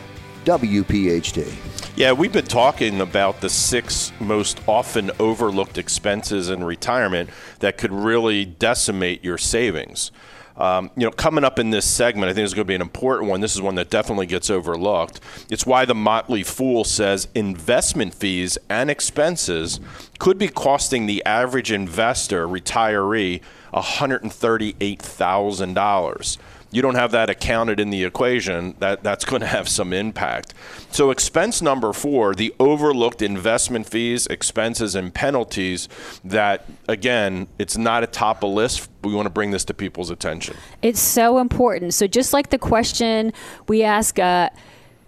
WPHT. 0.45 1.55
Yeah, 1.95 2.13
we've 2.13 2.33
been 2.33 2.47
talking 2.47 3.01
about 3.01 3.41
the 3.41 3.49
six 3.49 4.13
most 4.19 4.61
often 4.67 5.13
overlooked 5.21 5.79
expenses 5.79 6.51
in 6.51 6.65
retirement 6.65 7.31
that 7.61 7.79
could 7.79 7.93
really 7.93 8.45
decimate 8.45 9.23
your 9.23 9.39
savings. 9.39 10.11
Um, 10.57 10.91
you 10.97 11.05
know, 11.05 11.11
coming 11.11 11.45
up 11.45 11.59
in 11.59 11.69
this 11.71 11.85
segment, 11.89 12.31
I 12.31 12.35
think 12.35 12.47
is 12.47 12.55
going 12.55 12.65
to 12.65 12.69
be 12.69 12.75
an 12.75 12.81
important 12.81 13.31
one. 13.31 13.41
This 13.41 13.55
is 13.55 13.63
one 13.63 13.75
that 13.75 13.91
definitely 13.91 14.27
gets 14.27 14.49
overlooked. 14.49 15.21
It's 15.51 15.67
why 15.67 15.85
the 15.85 15.95
Motley 15.95 16.43
Fool 16.43 16.85
says 16.85 17.29
investment 17.35 18.15
fees 18.15 18.57
and 18.69 18.91
expenses 18.91 19.81
could 20.19 20.39
be 20.39 20.49
costing 20.49 21.05
the 21.07 21.23
average 21.27 21.71
investor, 21.71 22.49
retiree, 22.49 23.43
$138,000 23.75 26.39
you 26.71 26.83
don't 26.83 26.95
have 26.97 27.13
that 27.13 27.31
accounted 27.31 27.81
in 27.81 27.91
the 27.91 28.05
equation, 28.05 28.75
that, 28.79 29.03
that's 29.03 29.25
going 29.25 29.41
to 29.41 29.47
have 29.47 29.69
some 29.69 29.93
impact. 29.93 30.55
So, 30.91 31.11
expense 31.11 31.63
number 31.63 31.93
four, 31.93 32.35
the 32.35 32.55
overlooked 32.59 33.23
investment 33.23 33.87
fees, 33.87 34.27
expenses, 34.27 34.95
and 34.95 35.13
penalties 35.13 35.89
that, 36.25 36.67
again, 36.89 37.49
it's 37.59 37.77
not 37.77 38.03
a 38.03 38.07
top 38.07 38.43
of 38.43 38.51
list. 38.51 38.89
We 39.03 39.15
want 39.15 39.27
to 39.27 39.31
bring 39.31 39.51
this 39.51 39.65
to 39.67 39.75
people's 39.75 40.11
attention. 40.11 40.57
It's 40.83 41.01
so 41.01 41.39
important. 41.39 41.95
So, 41.95 42.07
just 42.07 42.33
like 42.33 42.51
the 42.51 42.59
question 42.59 43.33
we 43.69 43.83
ask, 43.83 44.19
uh, 44.19 44.51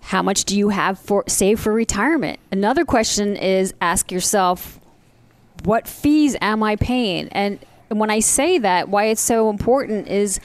how 0.02 0.22
much 0.22 0.44
do 0.44 0.56
you 0.56 0.70
have 0.70 0.98
for 0.98 1.24
save 1.26 1.60
for 1.60 1.72
retirement? 1.72 2.38
Another 2.50 2.84
question 2.84 3.36
is 3.36 3.74
ask 3.80 4.10
yourself, 4.10 4.80
what 5.64 5.86
fees 5.88 6.36
am 6.40 6.62
I 6.62 6.76
paying? 6.76 7.28
And 7.28 7.58
when 7.88 8.10
I 8.10 8.20
say 8.20 8.58
that, 8.58 8.88
why 8.88 9.06
it's 9.06 9.20
so 9.20 9.50
important 9.50 10.08
is 10.08 10.40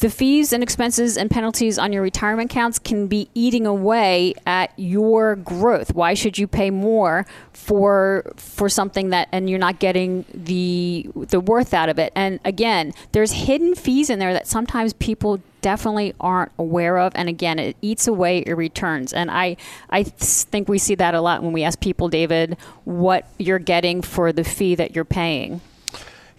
the 0.00 0.10
fees 0.10 0.52
and 0.52 0.62
expenses 0.62 1.16
and 1.16 1.30
penalties 1.30 1.78
on 1.78 1.92
your 1.92 2.02
retirement 2.02 2.50
accounts 2.50 2.78
can 2.78 3.06
be 3.06 3.30
eating 3.34 3.66
away 3.66 4.34
at 4.46 4.70
your 4.76 5.36
growth. 5.36 5.94
Why 5.94 6.12
should 6.12 6.38
you 6.38 6.46
pay 6.46 6.70
more 6.70 7.24
for 7.52 8.30
for 8.36 8.68
something 8.68 9.10
that 9.10 9.28
and 9.32 9.48
you're 9.48 9.58
not 9.58 9.78
getting 9.78 10.26
the 10.34 11.08
the 11.14 11.40
worth 11.40 11.72
out 11.72 11.88
of 11.88 11.98
it? 11.98 12.12
And 12.14 12.40
again, 12.44 12.92
there's 13.12 13.32
hidden 13.32 13.74
fees 13.74 14.10
in 14.10 14.18
there 14.18 14.34
that 14.34 14.46
sometimes 14.46 14.92
people 14.92 15.40
definitely 15.62 16.14
aren't 16.20 16.52
aware 16.58 16.96
of 16.98 17.12
and 17.16 17.28
again 17.28 17.58
it 17.58 17.76
eats 17.82 18.06
away 18.06 18.44
your 18.46 18.54
returns 18.54 19.12
and 19.12 19.32
i 19.32 19.56
i 19.90 20.04
think 20.04 20.68
we 20.68 20.78
see 20.78 20.94
that 20.94 21.12
a 21.12 21.20
lot 21.20 21.42
when 21.42 21.52
we 21.52 21.64
ask 21.64 21.80
people 21.80 22.08
david 22.08 22.56
what 22.84 23.26
you're 23.36 23.58
getting 23.58 24.00
for 24.00 24.32
the 24.32 24.44
fee 24.44 24.76
that 24.76 24.94
you're 24.94 25.04
paying 25.04 25.60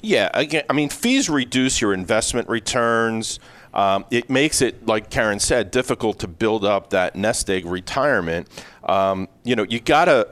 yeah, 0.07 0.29
again, 0.33 0.63
I 0.69 0.73
mean, 0.73 0.89
fees 0.89 1.29
reduce 1.29 1.81
your 1.81 1.93
investment 1.93 2.47
returns. 2.47 3.39
Um, 3.73 4.05
it 4.09 4.29
makes 4.29 4.61
it, 4.61 4.87
like 4.87 5.09
Karen 5.09 5.39
said, 5.39 5.69
difficult 5.69 6.19
to 6.19 6.27
build 6.27 6.63
up 6.63 6.91
that 6.91 7.15
nest 7.15 7.49
egg 7.49 7.65
retirement. 7.65 8.47
Um, 8.83 9.27
you 9.43 9.55
know, 9.55 9.63
you 9.63 9.79
gotta. 9.79 10.29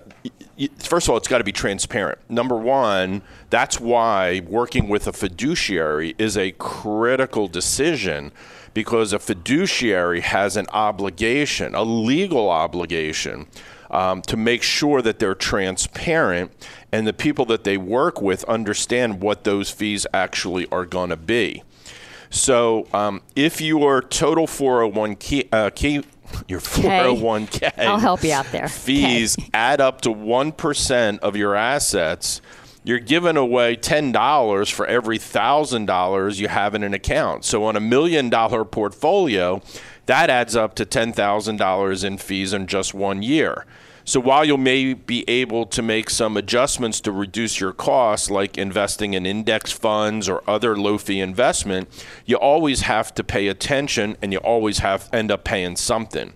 First 0.79 1.07
of 1.07 1.11
all, 1.11 1.17
it's 1.17 1.27
got 1.27 1.39
to 1.39 1.43
be 1.43 1.51
transparent. 1.51 2.17
Number 2.29 2.55
one, 2.55 3.21
that's 3.49 3.77
why 3.77 4.41
working 4.47 4.87
with 4.87 5.05
a 5.05 5.11
fiduciary 5.11 6.15
is 6.17 6.37
a 6.37 6.53
critical 6.53 7.49
decision 7.49 8.31
because 8.73 9.11
a 9.11 9.19
fiduciary 9.19 10.21
has 10.21 10.55
an 10.55 10.67
obligation, 10.71 11.75
a 11.75 11.83
legal 11.83 12.49
obligation, 12.49 13.47
um, 13.91 14.21
to 14.23 14.37
make 14.37 14.63
sure 14.63 15.01
that 15.01 15.19
they're 15.19 15.35
transparent 15.35 16.51
and 16.91 17.05
the 17.05 17.13
people 17.13 17.45
that 17.45 17.63
they 17.63 17.77
work 17.77 18.21
with 18.21 18.43
understand 18.45 19.21
what 19.21 19.43
those 19.43 19.69
fees 19.71 20.07
actually 20.13 20.67
are 20.71 20.85
going 20.85 21.09
to 21.09 21.17
be. 21.17 21.63
So 22.29 22.87
um, 22.93 23.21
if 23.35 23.61
your 23.61 24.01
total 24.01 24.47
401 24.47 25.15
key, 25.15 25.47
uh, 25.51 25.69
key 25.73 26.03
your 26.47 26.59
401k 26.59 27.77
I'll 27.77 27.99
help 27.99 28.23
you 28.23 28.33
out 28.33 28.51
there. 28.51 28.67
Fees 28.67 29.37
add 29.53 29.79
up 29.79 30.01
to 30.01 30.09
1% 30.09 31.19
of 31.19 31.35
your 31.35 31.55
assets. 31.55 32.41
you're 32.83 32.99
giving 32.99 33.37
away 33.37 33.75
$10 33.75 34.71
for 34.71 34.85
every 34.85 35.17
$1,000 35.17 36.39
you 36.39 36.47
have 36.47 36.75
in 36.75 36.83
an 36.83 36.93
account. 36.93 37.45
So 37.45 37.63
on 37.63 37.75
a 37.75 37.79
million 37.79 38.29
dollar 38.29 38.63
portfolio, 38.65 39.61
that 40.05 40.29
adds 40.29 40.55
up 40.55 40.75
to 40.75 40.85
$10,000 40.85 42.03
in 42.03 42.17
fees 42.17 42.53
in 42.53 42.67
just 42.67 42.93
one 42.93 43.21
year. 43.21 43.65
So 44.07 44.19
while 44.19 44.45
you 44.45 44.55
may 44.55 44.93
be 44.93 45.27
able 45.27 45.65
to 45.65 45.81
make 45.81 46.11
some 46.11 46.37
adjustments 46.37 47.01
to 47.01 47.11
reduce 47.11 47.59
your 47.59 47.73
costs, 47.73 48.29
like 48.29 48.55
investing 48.55 49.15
in 49.15 49.25
index 49.25 49.71
funds 49.71 50.29
or 50.29 50.43
other 50.47 50.77
low 50.77 50.99
fee 50.99 51.19
investment, 51.19 51.89
you 52.23 52.35
always 52.35 52.81
have 52.81 53.15
to 53.15 53.23
pay 53.23 53.47
attention 53.47 54.15
and 54.21 54.31
you 54.31 54.37
always 54.37 54.77
have 54.79 55.09
end 55.11 55.31
up 55.31 55.43
paying 55.43 55.75
something. 55.75 56.33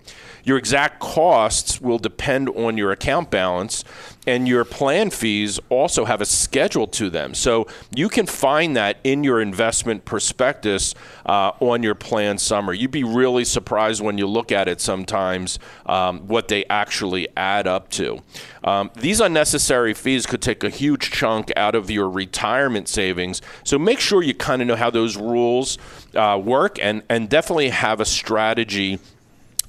Your 0.50 0.58
exact 0.58 1.00
costs 1.00 1.80
will 1.80 2.00
depend 2.00 2.50
on 2.50 2.76
your 2.76 2.92
account 2.92 3.30
balance, 3.30 3.84
and 4.26 4.48
your 4.48 4.66
plan 4.66 5.12
fees 5.12 5.60
also 5.70 6.06
have 6.06 6.22
a 6.22 6.26
schedule 6.26 6.88
to 6.88 7.12
them. 7.12 7.36
So 7.36 7.68
you 7.94 8.10
can 8.10 8.26
find 8.26 8.76
that 8.76 8.98
in 9.04 9.24
your 9.24 9.42
investment 9.42 10.06
prospectus 10.06 10.96
uh, 11.28 11.52
on 11.60 11.84
your 11.84 11.94
plan 11.94 12.40
summary. 12.40 12.80
You'd 12.80 12.90
be 12.90 13.04
really 13.04 13.46
surprised 13.46 14.02
when 14.02 14.18
you 14.18 14.26
look 14.26 14.52
at 14.52 14.68
it 14.68 14.82
sometimes 14.82 15.60
um, 15.86 16.22
what 16.22 16.48
they 16.48 16.66
actually 16.66 17.28
add 17.38 17.68
up 17.68 17.92
to. 17.92 18.20
Um, 18.64 18.90
these 18.98 19.20
unnecessary 19.20 19.94
fees 19.94 20.26
could 20.26 20.42
take 20.42 20.64
a 20.64 20.72
huge 20.72 21.12
chunk 21.12 21.52
out 21.56 21.76
of 21.76 21.92
your 21.92 22.10
retirement 22.10 22.88
savings. 22.88 23.40
So 23.64 23.78
make 23.78 24.00
sure 24.00 24.24
you 24.24 24.34
kind 24.34 24.64
of 24.64 24.68
know 24.68 24.76
how 24.76 24.90
those 24.90 25.16
rules 25.16 25.78
uh, 26.16 26.42
work 26.44 26.80
and, 26.82 27.04
and 27.08 27.30
definitely 27.30 27.70
have 27.70 28.00
a 28.00 28.06
strategy 28.06 28.98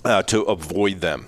uh, 0.04 0.22
to 0.24 0.42
avoid 0.42 1.00
them. 1.00 1.26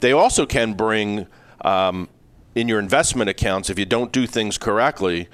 They 0.00 0.12
also 0.12 0.46
can 0.46 0.74
bring 0.74 1.26
um, 1.62 2.08
in 2.54 2.68
your 2.68 2.78
investment 2.78 3.28
accounts, 3.28 3.70
if 3.70 3.78
you 3.78 3.84
don't 3.84 4.12
do 4.12 4.26
things 4.26 4.58
correctly, 4.58 5.28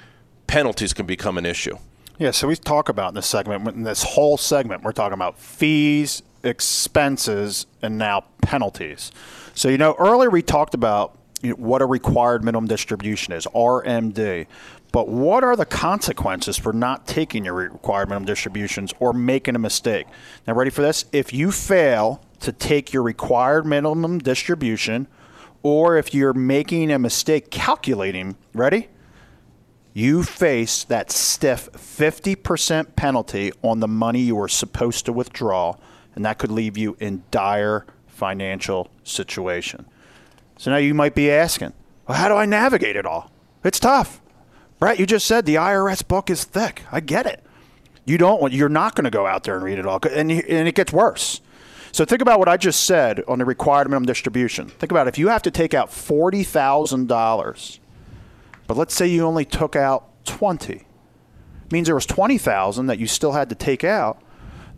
penalties 0.47 0.93
can 0.93 1.05
become 1.05 1.37
an 1.37 1.45
issue. 1.45 1.77
Yeah, 2.17 2.31
so 2.31 2.47
we 2.47 2.55
talk 2.55 2.89
about 2.89 3.09
in 3.09 3.15
this 3.15 3.27
segment, 3.27 3.67
in 3.67 3.83
this 3.83 4.03
whole 4.03 4.37
segment, 4.37 4.83
we're 4.83 4.91
talking 4.91 5.13
about 5.13 5.39
fees, 5.39 6.21
expenses, 6.43 7.65
and 7.81 7.97
now 7.97 8.25
penalties. 8.41 9.11
So, 9.53 9.69
you 9.69 9.77
know, 9.77 9.95
earlier 9.97 10.29
we 10.29 10.41
talked 10.41 10.73
about 10.73 11.17
what 11.43 11.81
a 11.81 11.85
required 11.85 12.43
minimum 12.43 12.67
distribution 12.67 13.33
is, 13.33 13.45
RMD. 13.47 14.45
But 14.91 15.07
what 15.07 15.43
are 15.43 15.55
the 15.55 15.65
consequences 15.65 16.57
for 16.57 16.73
not 16.73 17.07
taking 17.07 17.45
your 17.45 17.53
required 17.53 18.09
minimum 18.09 18.25
distributions 18.25 18.93
or 18.99 19.13
making 19.13 19.55
a 19.55 19.59
mistake? 19.59 20.07
Now, 20.45 20.53
ready 20.53 20.69
for 20.69 20.81
this? 20.81 21.05
If 21.11 21.33
you 21.33 21.51
fail 21.51 22.21
to 22.41 22.51
take 22.51 22.91
your 22.91 23.03
required 23.03 23.65
minimum 23.65 24.19
distribution, 24.19 25.07
or 25.63 25.97
if 25.97 26.13
you're 26.13 26.33
making 26.33 26.91
a 26.91 26.99
mistake 26.99 27.51
calculating, 27.51 28.35
ready? 28.53 28.89
You 29.93 30.23
face 30.23 30.83
that 30.85 31.11
stiff 31.11 31.69
50% 31.73 32.95
penalty 32.95 33.51
on 33.61 33.79
the 33.79 33.87
money 33.87 34.21
you 34.21 34.35
were 34.35 34.47
supposed 34.47 35.05
to 35.05 35.13
withdraw, 35.13 35.75
and 36.15 36.25
that 36.25 36.37
could 36.37 36.51
leave 36.51 36.77
you 36.77 36.95
in 36.99 37.23
dire 37.29 37.85
financial 38.07 38.89
situation. 39.03 39.85
So 40.57 40.71
now 40.71 40.77
you 40.77 40.93
might 40.93 41.15
be 41.15 41.29
asking, 41.29 41.73
well, 42.07 42.17
how 42.17 42.27
do 42.27 42.35
I 42.35 42.45
navigate 42.45 42.95
it 42.95 43.05
all? 43.05 43.31
It's 43.63 43.79
tough. 43.79 44.21
Brett, 44.81 44.97
you 44.99 45.05
just 45.05 45.27
said 45.27 45.45
the 45.45 45.55
IRS 45.55 46.05
book 46.05 46.31
is 46.31 46.43
thick. 46.43 46.81
I 46.91 47.01
get 47.01 47.27
it. 47.27 47.43
You 48.03 48.17
don't 48.17 48.51
you're 48.51 48.67
not 48.67 48.95
going 48.95 49.03
to 49.03 49.11
go 49.11 49.27
out 49.27 49.43
there 49.43 49.53
and 49.53 49.63
read 49.63 49.77
it 49.77 49.85
all 49.85 49.99
and 50.09 50.31
and 50.31 50.67
it 50.67 50.73
gets 50.73 50.91
worse. 50.91 51.39
So 51.91 52.03
think 52.03 52.19
about 52.19 52.39
what 52.39 52.49
I 52.49 52.57
just 52.57 52.83
said 52.83 53.23
on 53.27 53.37
the 53.37 53.45
required 53.45 53.87
minimum 53.87 54.07
distribution. 54.07 54.69
Think 54.69 54.91
about 54.91 55.07
if 55.07 55.19
you 55.19 55.27
have 55.27 55.43
to 55.43 55.51
take 55.51 55.75
out 55.75 55.93
forty 55.93 56.43
thousand 56.43 57.07
dollars, 57.07 57.79
but 58.65 58.75
let's 58.75 58.95
say 58.95 59.05
you 59.05 59.23
only 59.23 59.45
took 59.45 59.75
out 59.75 60.25
twenty, 60.25 60.87
it 61.65 61.71
means 61.71 61.85
there 61.85 61.93
was 61.93 62.07
twenty 62.07 62.39
thousand 62.39 62.87
that 62.87 62.97
you 62.97 63.05
still 63.05 63.33
had 63.33 63.49
to 63.49 63.55
take 63.55 63.83
out. 63.83 64.19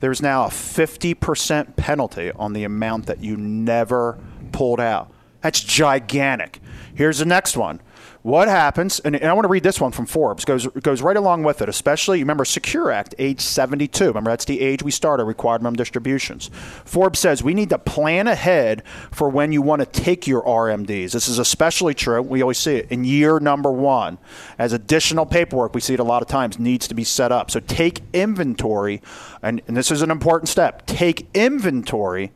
There's 0.01 0.21
now 0.21 0.47
a 0.47 0.51
fifty 0.51 1.13
percent 1.13 1.77
penalty 1.77 2.29
on 2.33 2.51
the 2.51 2.65
amount 2.65 3.05
that 3.05 3.23
you 3.23 3.37
never 3.37 4.19
pulled 4.51 4.81
out. 4.81 5.13
That's 5.39 5.61
gigantic. 5.61 6.59
Here's 6.93 7.19
the 7.19 7.25
next 7.25 7.55
one. 7.55 7.79
What 8.23 8.47
happens, 8.47 9.01
and, 9.01 9.17
I 9.17 9.33
want 9.33 9.43
to 9.43 9.49
read 9.49 9.63
this 9.63 9.81
one 9.81 9.91
from 9.91 10.05
Forbes, 10.05 10.45
goes, 10.45 10.65
goes 10.67 11.01
right 11.01 11.17
along 11.17 11.43
with 11.43 11.61
it, 11.61 11.67
especially, 11.67 12.19
remember, 12.19 12.45
Secure 12.45 12.89
Act, 12.89 13.13
age 13.19 13.41
72. 13.41 14.07
Remember, 14.07 14.29
that's 14.29 14.45
the 14.45 14.61
age 14.61 14.81
we 14.81 14.91
start 14.91 15.19
our 15.19 15.25
required 15.25 15.61
minimum 15.61 15.75
distributions. 15.75 16.49
Forbes 16.85 17.19
says 17.19 17.43
we 17.43 17.53
need 17.53 17.67
to 17.67 17.77
plan 17.77 18.29
ahead 18.29 18.83
for 19.11 19.27
when 19.27 19.51
you 19.51 19.61
want 19.61 19.81
to 19.81 19.85
take 19.85 20.25
your 20.25 20.41
RMDs. 20.43 21.11
This 21.11 21.27
is 21.27 21.37
especially 21.37 21.93
true, 21.93 22.21
we 22.21 22.41
always 22.41 22.57
see 22.57 22.77
it, 22.77 22.89
in 22.89 23.03
year 23.03 23.41
number 23.41 23.69
one. 23.69 24.17
As 24.57 24.71
additional 24.71 25.25
paperwork, 25.25 25.75
we 25.75 25.81
see 25.81 25.93
it 25.93 25.99
a 25.99 26.05
lot 26.05 26.21
of 26.21 26.29
times, 26.29 26.57
needs 26.57 26.87
to 26.87 26.95
be 26.95 27.03
set 27.03 27.33
up. 27.33 27.51
So 27.51 27.59
take 27.59 27.99
inventory, 28.13 29.01
and, 29.41 29.61
and 29.67 29.75
this 29.75 29.91
is 29.91 30.01
an 30.01 30.09
important 30.09 30.47
step, 30.47 30.85
take 30.85 31.27
inventory 31.33 32.31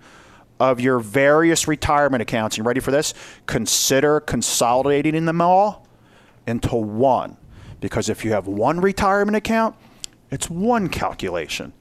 of 0.59 0.79
your 0.79 0.99
various 0.99 1.67
retirement 1.67 2.21
accounts, 2.21 2.57
and 2.57 2.65
ready 2.65 2.79
for 2.79 2.91
this? 2.91 3.13
Consider 3.45 4.19
consolidating 4.19 5.25
them 5.25 5.41
all 5.41 5.87
into 6.45 6.75
one. 6.75 7.37
Because 7.79 8.09
if 8.09 8.25
you 8.25 8.31
have 8.31 8.47
one 8.47 8.79
retirement 8.79 9.35
account, 9.35 9.75
it's 10.31 10.49
one 10.49 10.89
calculation. 10.89 11.73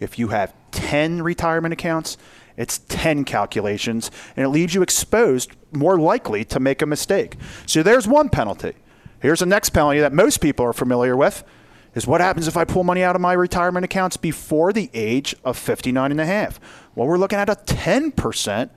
If 0.00 0.18
you 0.18 0.28
have 0.28 0.54
10 0.72 1.22
retirement 1.22 1.72
accounts, 1.72 2.16
it's 2.56 2.78
10 2.88 3.24
calculations, 3.24 4.10
and 4.36 4.44
it 4.44 4.48
leaves 4.48 4.74
you 4.74 4.82
exposed, 4.82 5.52
more 5.70 5.98
likely 5.98 6.44
to 6.46 6.60
make 6.60 6.82
a 6.82 6.86
mistake. 6.86 7.36
So 7.66 7.82
there's 7.82 8.06
one 8.06 8.28
penalty. 8.28 8.74
Here's 9.20 9.40
the 9.40 9.46
next 9.46 9.70
penalty 9.70 10.00
that 10.00 10.12
most 10.12 10.40
people 10.40 10.66
are 10.66 10.72
familiar 10.72 11.16
with 11.16 11.44
is 11.94 12.06
what 12.06 12.20
happens 12.20 12.48
if 12.48 12.56
I 12.56 12.64
pull 12.64 12.84
money 12.84 13.02
out 13.02 13.14
of 13.14 13.20
my 13.20 13.32
retirement 13.34 13.84
accounts 13.84 14.16
before 14.16 14.72
the 14.72 14.90
age 14.94 15.34
of 15.44 15.58
59 15.58 16.10
and 16.10 16.20
a 16.20 16.26
half? 16.26 16.58
Well, 16.94 17.06
we're 17.06 17.18
looking 17.18 17.38
at 17.38 17.48
a 17.48 17.54
10% 17.54 18.70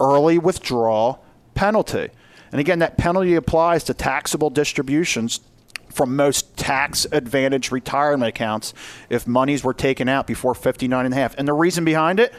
early 0.00 0.38
withdrawal 0.38 1.24
penalty. 1.54 2.08
And 2.50 2.60
again, 2.60 2.80
that 2.80 2.96
penalty 2.96 3.34
applies 3.34 3.84
to 3.84 3.94
taxable 3.94 4.50
distributions 4.50 5.40
from 5.90 6.16
most 6.16 6.56
tax 6.56 7.06
advantage 7.12 7.70
retirement 7.70 8.28
accounts 8.28 8.74
if 9.08 9.26
monies 9.26 9.64
were 9.64 9.74
taken 9.74 10.08
out 10.08 10.26
before 10.26 10.54
59 10.54 11.04
and 11.04 11.14
a 11.14 11.16
half. 11.16 11.34
And 11.38 11.46
the 11.46 11.52
reason 11.52 11.84
behind 11.84 12.20
it 12.20 12.32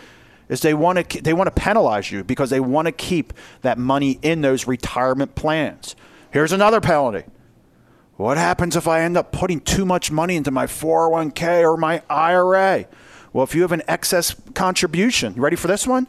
is 0.49 0.61
they 0.61 0.73
want 0.73 1.09
to 1.09 1.21
they 1.21 1.33
want 1.33 1.47
to 1.47 1.61
penalize 1.61 2.11
you 2.11 2.23
because 2.23 2.49
they 2.49 2.59
want 2.59 2.87
to 2.87 2.91
keep 2.91 3.33
that 3.61 3.77
money 3.77 4.19
in 4.21 4.41
those 4.41 4.67
retirement 4.67 5.35
plans. 5.35 5.95
Here's 6.31 6.51
another 6.51 6.81
penalty. 6.81 7.23
What 8.19 8.37
happens 8.37 8.75
if 8.75 8.85
I 8.85 8.99
end 8.99 9.15
up 9.15 9.31
putting 9.31 9.61
too 9.61 9.85
much 9.85 10.11
money 10.11 10.35
into 10.35 10.51
my 10.51 10.65
401k 10.65 11.61
or 11.61 11.77
my 11.77 12.03
IRA? 12.09 12.85
Well, 13.31 13.45
if 13.45 13.55
you 13.55 13.61
have 13.61 13.71
an 13.71 13.81
excess 13.87 14.35
contribution, 14.53 15.35
you 15.35 15.41
ready 15.41 15.55
for 15.55 15.69
this 15.69 15.87
one? 15.87 16.05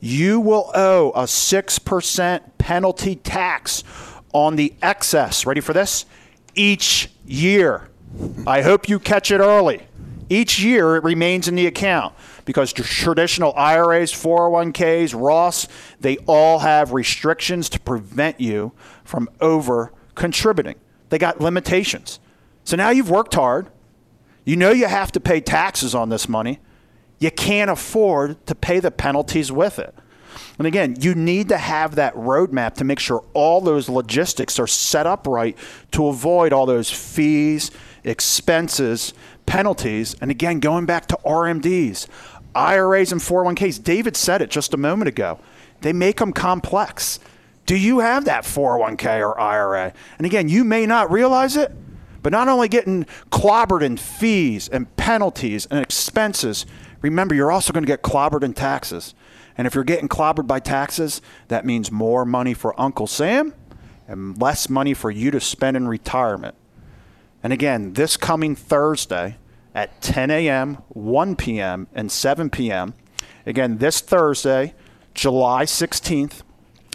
You 0.00 0.40
will 0.40 0.72
owe 0.74 1.12
a 1.14 1.26
6% 1.26 2.40
penalty 2.58 3.14
tax 3.14 3.84
on 4.32 4.56
the 4.56 4.74
excess. 4.82 5.46
Ready 5.46 5.60
for 5.60 5.72
this? 5.72 6.06
Each 6.56 7.08
year. 7.24 7.88
I 8.48 8.62
hope 8.62 8.88
you 8.88 8.98
catch 8.98 9.30
it 9.30 9.38
early. 9.38 9.86
Each 10.28 10.58
year 10.58 10.96
it 10.96 11.04
remains 11.04 11.46
in 11.46 11.54
the 11.54 11.68
account 11.68 12.16
because 12.46 12.72
traditional 12.72 13.54
IRAs, 13.54 14.10
401ks, 14.10 15.14
Roths, 15.14 15.68
they 16.00 16.16
all 16.26 16.58
have 16.58 16.92
restrictions 16.92 17.68
to 17.68 17.78
prevent 17.78 18.40
you 18.40 18.72
from 19.04 19.28
over 19.40 19.92
contributing. 20.16 20.74
They 21.14 21.18
got 21.18 21.40
limitations. 21.40 22.18
So 22.64 22.76
now 22.76 22.90
you've 22.90 23.08
worked 23.08 23.34
hard. 23.34 23.68
You 24.44 24.56
know 24.56 24.72
you 24.72 24.88
have 24.88 25.12
to 25.12 25.20
pay 25.20 25.40
taxes 25.40 25.94
on 25.94 26.08
this 26.08 26.28
money. 26.28 26.58
You 27.20 27.30
can't 27.30 27.70
afford 27.70 28.44
to 28.48 28.54
pay 28.56 28.80
the 28.80 28.90
penalties 28.90 29.52
with 29.52 29.78
it. 29.78 29.94
And 30.58 30.66
again, 30.66 30.96
you 30.98 31.14
need 31.14 31.50
to 31.50 31.56
have 31.56 31.94
that 31.94 32.16
roadmap 32.16 32.74
to 32.78 32.84
make 32.84 32.98
sure 32.98 33.22
all 33.32 33.60
those 33.60 33.88
logistics 33.88 34.58
are 34.58 34.66
set 34.66 35.06
up 35.06 35.28
right 35.28 35.56
to 35.92 36.08
avoid 36.08 36.52
all 36.52 36.66
those 36.66 36.90
fees, 36.90 37.70
expenses, 38.02 39.14
penalties. 39.46 40.16
And 40.20 40.32
again, 40.32 40.58
going 40.58 40.84
back 40.84 41.06
to 41.06 41.18
RMDs, 41.24 42.08
IRAs, 42.56 43.12
and 43.12 43.20
401ks, 43.20 43.80
David 43.84 44.16
said 44.16 44.42
it 44.42 44.50
just 44.50 44.74
a 44.74 44.78
moment 44.78 45.06
ago. 45.06 45.38
They 45.82 45.92
make 45.92 46.16
them 46.16 46.32
complex. 46.32 47.20
Do 47.66 47.76
you 47.76 48.00
have 48.00 48.26
that 48.26 48.44
401k 48.44 49.20
or 49.20 49.38
IRA? 49.40 49.92
And 50.18 50.26
again, 50.26 50.48
you 50.48 50.64
may 50.64 50.86
not 50.86 51.10
realize 51.10 51.56
it, 51.56 51.72
but 52.22 52.30
not 52.30 52.48
only 52.48 52.68
getting 52.68 53.04
clobbered 53.30 53.82
in 53.82 53.96
fees 53.96 54.68
and 54.68 54.94
penalties 54.96 55.66
and 55.66 55.80
expenses, 55.80 56.66
remember 57.00 57.34
you're 57.34 57.52
also 57.52 57.72
going 57.72 57.84
to 57.84 57.86
get 57.86 58.02
clobbered 58.02 58.42
in 58.42 58.52
taxes. 58.52 59.14
And 59.56 59.66
if 59.66 59.74
you're 59.74 59.84
getting 59.84 60.08
clobbered 60.08 60.46
by 60.46 60.60
taxes, 60.60 61.22
that 61.48 61.64
means 61.64 61.90
more 61.90 62.24
money 62.24 62.54
for 62.54 62.78
Uncle 62.80 63.06
Sam 63.06 63.54
and 64.08 64.40
less 64.40 64.68
money 64.68 64.94
for 64.94 65.10
you 65.10 65.30
to 65.30 65.40
spend 65.40 65.76
in 65.76 65.88
retirement. 65.88 66.54
And 67.42 67.52
again, 67.52 67.92
this 67.92 68.16
coming 68.16 68.56
Thursday 68.56 69.36
at 69.74 70.00
10 70.02 70.30
a.m., 70.30 70.76
1 70.88 71.36
p.m., 71.36 71.88
and 71.94 72.10
7 72.10 72.50
p.m., 72.50 72.94
again, 73.46 73.78
this 73.78 74.00
Thursday, 74.00 74.74
July 75.14 75.64
16th, 75.64 76.42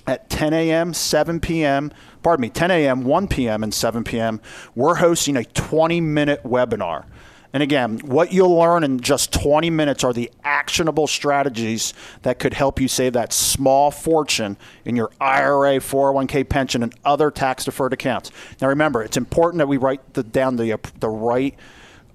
at 0.09 0.29
10 0.29 0.53
a.m., 0.53 0.93
7 0.93 1.39
p.m., 1.39 1.93
pardon 2.23 2.41
me, 2.41 2.49
10 2.49 2.71
a.m., 2.71 3.03
1 3.03 3.27
p.m., 3.27 3.63
and 3.63 3.73
7 3.73 4.03
p.m., 4.03 4.41
we're 4.75 4.95
hosting 4.95 5.37
a 5.37 5.45
20 5.45 6.01
minute 6.01 6.43
webinar. 6.43 7.05
And 7.51 7.63
again, 7.63 7.97
what 7.99 8.31
you'll 8.31 8.55
learn 8.55 8.83
in 8.83 8.99
just 8.99 9.33
20 9.33 9.71
minutes 9.71 10.03
are 10.03 10.13
the 10.13 10.29
actionable 10.43 11.07
strategies 11.07 11.95
that 12.21 12.37
could 12.37 12.53
help 12.53 12.79
you 12.79 12.87
save 12.87 13.13
that 13.13 13.33
small 13.33 13.89
fortune 13.89 14.55
in 14.85 14.95
your 14.95 15.09
IRA, 15.19 15.77
401k 15.77 16.47
pension, 16.47 16.83
and 16.83 16.93
other 17.03 17.31
tax 17.31 17.65
deferred 17.65 17.93
accounts. 17.93 18.31
Now, 18.61 18.67
remember, 18.67 19.01
it's 19.01 19.17
important 19.17 19.57
that 19.59 19.67
we 19.67 19.77
write 19.77 20.13
the, 20.13 20.21
down 20.21 20.57
the, 20.57 20.79
the 20.99 21.09
right 21.09 21.55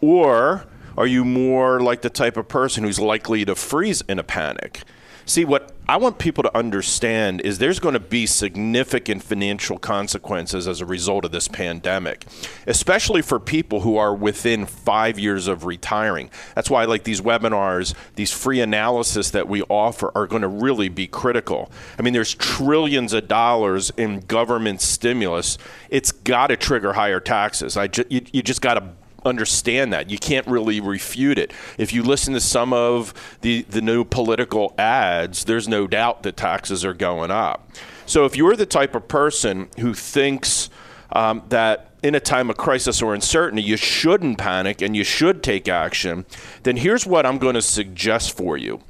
or 0.00 0.64
are 0.96 1.06
you 1.06 1.24
more 1.24 1.80
like 1.80 2.02
the 2.02 2.10
type 2.10 2.36
of 2.36 2.48
person 2.48 2.84
who's 2.84 3.00
likely 3.00 3.44
to 3.44 3.54
freeze 3.54 4.02
in 4.02 4.18
a 4.18 4.24
panic? 4.24 4.82
See, 5.26 5.44
what 5.44 5.72
I 5.88 5.96
want 5.96 6.18
people 6.18 6.42
to 6.42 6.56
understand 6.56 7.40
is 7.42 7.58
there's 7.58 7.78
going 7.78 7.92
to 7.92 8.00
be 8.00 8.26
significant 8.26 9.22
financial 9.22 9.78
consequences 9.78 10.66
as 10.66 10.80
a 10.80 10.86
result 10.86 11.24
of 11.24 11.30
this 11.30 11.46
pandemic, 11.46 12.26
especially 12.66 13.22
for 13.22 13.38
people 13.38 13.80
who 13.82 13.96
are 13.96 14.14
within 14.14 14.66
five 14.66 15.18
years 15.18 15.46
of 15.46 15.64
retiring. 15.64 16.30
That's 16.54 16.68
why, 16.68 16.84
like 16.84 17.04
these 17.04 17.20
webinars, 17.20 17.94
these 18.16 18.32
free 18.32 18.60
analysis 18.60 19.30
that 19.30 19.48
we 19.48 19.62
offer 19.62 20.10
are 20.16 20.26
going 20.26 20.42
to 20.42 20.48
really 20.48 20.88
be 20.88 21.06
critical. 21.06 21.70
I 21.98 22.02
mean, 22.02 22.12
there's 22.12 22.34
trillions 22.34 23.12
of 23.12 23.28
dollars 23.28 23.90
in 23.96 24.20
government 24.20 24.80
stimulus. 24.80 25.58
It's 25.90 26.10
got 26.10 26.48
to 26.48 26.56
trigger 26.56 26.94
higher 26.94 27.20
taxes. 27.20 27.76
I 27.76 27.86
ju- 27.86 28.04
you, 28.10 28.22
you 28.32 28.42
just 28.42 28.62
got 28.62 28.74
to 28.74 28.99
understand 29.24 29.92
that. 29.92 30.10
You 30.10 30.18
can't 30.18 30.46
really 30.46 30.80
refute 30.80 31.38
it. 31.38 31.52
If 31.78 31.92
you 31.92 32.02
listen 32.02 32.34
to 32.34 32.40
some 32.40 32.72
of 32.72 33.14
the, 33.40 33.62
the 33.62 33.80
new 33.80 34.04
political 34.04 34.74
ads, 34.78 35.44
there's 35.44 35.68
no 35.68 35.86
doubt 35.86 36.22
that 36.22 36.36
taxes 36.36 36.84
are 36.84 36.94
going 36.94 37.30
up. 37.30 37.68
So 38.06 38.24
if 38.24 38.36
you're 38.36 38.56
the 38.56 38.66
type 38.66 38.94
of 38.94 39.08
person 39.08 39.68
who 39.78 39.94
thinks 39.94 40.70
um, 41.12 41.42
that 41.48 41.94
in 42.02 42.14
a 42.14 42.20
time 42.20 42.50
of 42.50 42.56
crisis 42.56 43.02
or 43.02 43.14
uncertainty, 43.14 43.62
you 43.62 43.76
shouldn't 43.76 44.38
panic 44.38 44.80
and 44.80 44.96
you 44.96 45.04
should 45.04 45.42
take 45.42 45.68
action, 45.68 46.24
then 46.62 46.78
here's 46.78 47.06
what 47.06 47.26
I'm 47.26 47.38
going 47.38 47.54
to 47.54 47.62
suggest 47.62 48.36
for 48.36 48.56
you. 48.56 48.80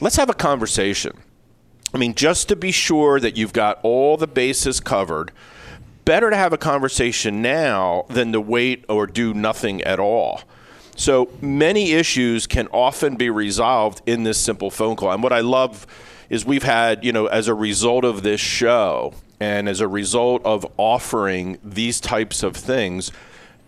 Let's 0.00 0.16
have 0.16 0.30
a 0.30 0.34
conversation. 0.34 1.16
I 1.92 1.98
mean, 1.98 2.14
just 2.14 2.48
to 2.48 2.56
be 2.56 2.70
sure 2.70 3.18
that 3.18 3.36
you've 3.36 3.52
got 3.52 3.80
all 3.82 4.16
the 4.16 4.28
bases 4.28 4.78
covered 4.78 5.32
better 6.04 6.30
to 6.30 6.36
have 6.36 6.52
a 6.52 6.58
conversation 6.58 7.42
now 7.42 8.06
than 8.08 8.32
to 8.32 8.40
wait 8.40 8.84
or 8.88 9.06
do 9.06 9.34
nothing 9.34 9.82
at 9.82 9.98
all. 9.98 10.42
So 10.96 11.30
many 11.40 11.92
issues 11.92 12.46
can 12.46 12.68
often 12.68 13.16
be 13.16 13.30
resolved 13.30 14.02
in 14.06 14.24
this 14.24 14.38
simple 14.38 14.70
phone 14.70 14.96
call. 14.96 15.12
And 15.12 15.22
what 15.22 15.32
I 15.32 15.40
love 15.40 15.86
is 16.28 16.44
we've 16.44 16.62
had, 16.62 17.04
you 17.04 17.12
know, 17.12 17.26
as 17.26 17.48
a 17.48 17.54
result 17.54 18.04
of 18.04 18.22
this 18.22 18.40
show 18.40 19.14
and 19.40 19.68
as 19.68 19.80
a 19.80 19.88
result 19.88 20.44
of 20.44 20.70
offering 20.76 21.58
these 21.64 22.00
types 22.00 22.42
of 22.42 22.54
things, 22.54 23.10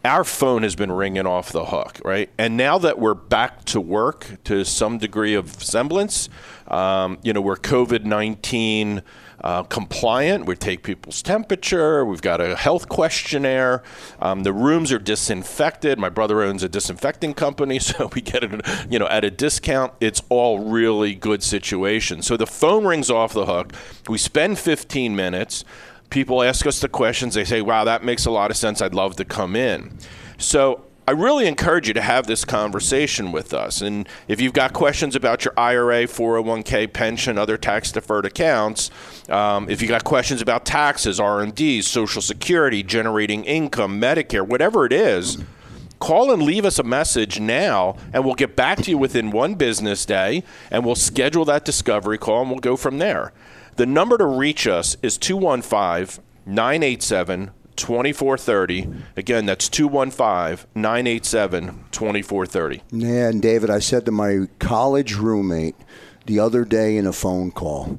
our 0.05 0.25
phone 0.25 0.62
has 0.62 0.75
been 0.75 0.90
ringing 0.90 1.27
off 1.27 1.53
the 1.53 1.66
hook, 1.66 2.01
right? 2.05 2.29
And 2.37 2.57
now 2.57 2.79
that 2.79 2.99
we're 2.99 3.14
back 3.14 3.64
to 3.66 3.81
work 3.81 4.38
to 4.45 4.64
some 4.64 4.99
degree 4.99 5.35
of 5.35 5.62
semblance, 5.62 6.29
um, 6.68 7.18
you 7.23 7.33
know, 7.33 7.40
we're 7.40 7.57
COVID 7.57 8.05
19 8.05 9.03
uh, 9.43 9.65
compliant. 9.65 10.47
We 10.47 10.57
take 10.57 10.83
people's 10.83 11.23
temperature. 11.23 12.05
We've 12.05 12.23
got 12.23 12.41
a 12.41 12.57
health 12.57 12.89
questionnaire. 12.89 13.83
Um, 14.21 14.43
the 14.45 14.53
rooms 14.53 14.93
are 14.93 14.99
disinfected. 14.99 15.99
My 15.99 16.09
brother 16.09 16.43
owns 16.43 16.63
a 16.63 16.69
disinfecting 16.69 17.35
company, 17.35 17.79
so 17.81 18.11
we 18.15 18.21
get 18.21 18.45
it, 18.45 18.67
you 18.91 18.99
know, 18.99 19.09
at 19.09 19.25
a 19.25 19.31
discount. 19.31 19.93
It's 20.01 20.23
all 20.29 20.61
really 20.61 21.15
good 21.15 21.43
situation. 21.43 22.23
So 22.23 22.37
the 22.37 22.47
phone 22.47 22.87
rings 22.87 23.11
off 23.11 23.33
the 23.33 23.47
hook. 23.47 23.73
We 24.09 24.19
spend 24.19 24.59
15 24.59 25.17
minutes. 25.17 25.65
People 26.11 26.43
ask 26.43 26.67
us 26.67 26.81
the 26.81 26.89
questions. 26.89 27.35
They 27.35 27.45
say, 27.45 27.63
"Wow, 27.63 27.85
that 27.85 28.05
makes 28.05 28.27
a 28.27 28.31
lot 28.31 28.51
of 28.51 28.57
sense. 28.57 28.83
I'd 28.83 28.95
love 28.95 29.17
to 29.17 29.25
come 29.25 29.57
in." 29.57 29.97
So 30.37 30.85
I 31.07 31.11
really 31.11 31.49
encourage 31.49 31.88
you 31.88 31.95
to 31.95 32.01
have 32.01 32.29
this 32.29 32.45
conversation 32.45 33.33
with 33.33 33.53
us. 33.53 33.81
And 33.81 34.09
if 34.29 34.41
you've 34.41 34.53
got 34.53 34.73
questions 34.73 35.17
about 35.17 35.45
your 35.45 35.53
IRA, 35.57 36.05
401k, 36.05 36.93
pension, 36.93 37.38
other 37.38 37.57
tax 37.57 37.91
deferred 37.91 38.25
accounts, 38.25 38.88
um, 39.29 39.69
if 39.69 39.83
you've 39.83 39.88
got 39.88 40.05
questions 40.05 40.41
about 40.41 40.65
taxes, 40.65 41.19
R&D, 41.19 41.83
Social 41.83 42.23
Security, 42.23 42.85
generating 42.85 43.45
income, 43.45 44.01
Medicare, 44.01 44.47
whatever 44.47 44.87
it 44.87 44.93
is, 44.93 45.38
call 45.99 46.33
and 46.33 46.43
leave 46.43 46.65
us 46.65 46.79
a 46.79 46.85
message 46.85 47.41
now, 47.41 47.97
and 48.12 48.25
we'll 48.25 48.35
get 48.35 48.55
back 48.55 48.79
to 48.83 48.91
you 48.91 48.99
within 48.99 49.33
one 49.33 49.57
business 49.57 50.07
day, 50.07 50.45
and 50.71 50.85
we'll 50.85 50.95
schedule 50.95 51.45
that 51.45 51.65
discovery 51.65 52.17
call, 52.17 52.43
and 52.43 52.51
we'll 52.51 52.61
go 52.61 52.77
from 52.77 52.99
there. 52.99 53.33
The 53.75 53.87
number 53.87 54.19
to 54.19 54.27
reach 54.27 54.69
us 54.69 54.97
is 55.03 55.19
215 55.19 56.23
987 56.47 57.51
2430. 57.77 58.89
Again, 59.17 59.47
that's 59.47 59.69
215 59.69 60.67
987 60.75 61.67
2430. 61.91 62.83
Yeah, 62.91 63.29
and 63.29 63.43
David, 63.43 63.71
I 63.71 63.79
said 63.79 64.05
to 64.07 64.13
my 64.13 64.49
college 64.59 65.15
roommate 65.15 65.77
the 66.27 66.39
other 66.39 66.65
day 66.65 66.97
in 66.97 67.07
a 67.07 67.13
phone 67.13 67.51
call, 67.51 67.99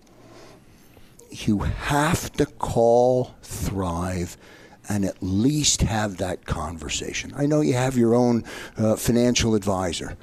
you 1.29 1.59
have 1.59 2.31
to 2.33 2.45
call 2.45 3.35
Thrive 3.41 4.37
and 4.89 5.05
at 5.05 5.17
least 5.21 5.81
have 5.81 6.17
that 6.17 6.45
conversation. 6.45 7.33
I 7.35 7.45
know 7.45 7.61
you 7.61 7.73
have 7.73 7.97
your 7.97 8.13
own 8.13 8.43
uh, 8.77 8.95
financial 8.95 9.55
advisor 9.55 10.17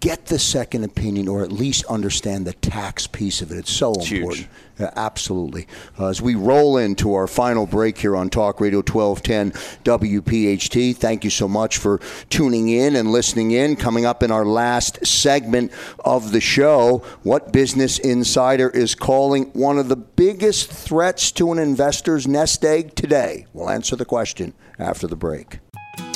get 0.00 0.26
the 0.26 0.38
second 0.38 0.84
opinion 0.84 1.28
or 1.28 1.42
at 1.42 1.50
least 1.50 1.84
understand 1.86 2.46
the 2.46 2.52
tax 2.52 3.06
piece 3.06 3.42
of 3.42 3.50
it. 3.50 3.58
It's 3.58 3.72
so 3.72 3.92
it's 3.94 4.10
important. 4.10 4.48
Absolutely. 4.78 5.66
Uh, 5.98 6.06
as 6.06 6.22
we 6.22 6.36
roll 6.36 6.76
into 6.76 7.14
our 7.14 7.26
final 7.26 7.66
break 7.66 7.98
here 7.98 8.16
on 8.16 8.30
Talk 8.30 8.60
Radio 8.60 8.78
1210 8.78 9.50
WPHT, 9.82 10.96
thank 10.96 11.24
you 11.24 11.30
so 11.30 11.48
much 11.48 11.78
for 11.78 12.00
tuning 12.30 12.68
in 12.68 12.94
and 12.94 13.10
listening 13.10 13.50
in. 13.50 13.74
Coming 13.74 14.06
up 14.06 14.22
in 14.22 14.30
our 14.30 14.44
last 14.44 15.04
segment 15.04 15.72
of 16.04 16.30
the 16.30 16.40
show, 16.40 16.98
what 17.24 17.52
Business 17.52 17.98
Insider 17.98 18.70
is 18.70 18.94
calling 18.94 19.46
one 19.46 19.78
of 19.78 19.88
the 19.88 19.96
biggest 19.96 20.70
threats 20.70 21.32
to 21.32 21.50
an 21.50 21.58
investor's 21.58 22.28
nest 22.28 22.64
egg 22.64 22.94
today. 22.94 23.46
We'll 23.52 23.70
answer 23.70 23.96
the 23.96 24.04
question 24.04 24.54
after 24.78 25.08
the 25.08 25.16
break. 25.16 25.58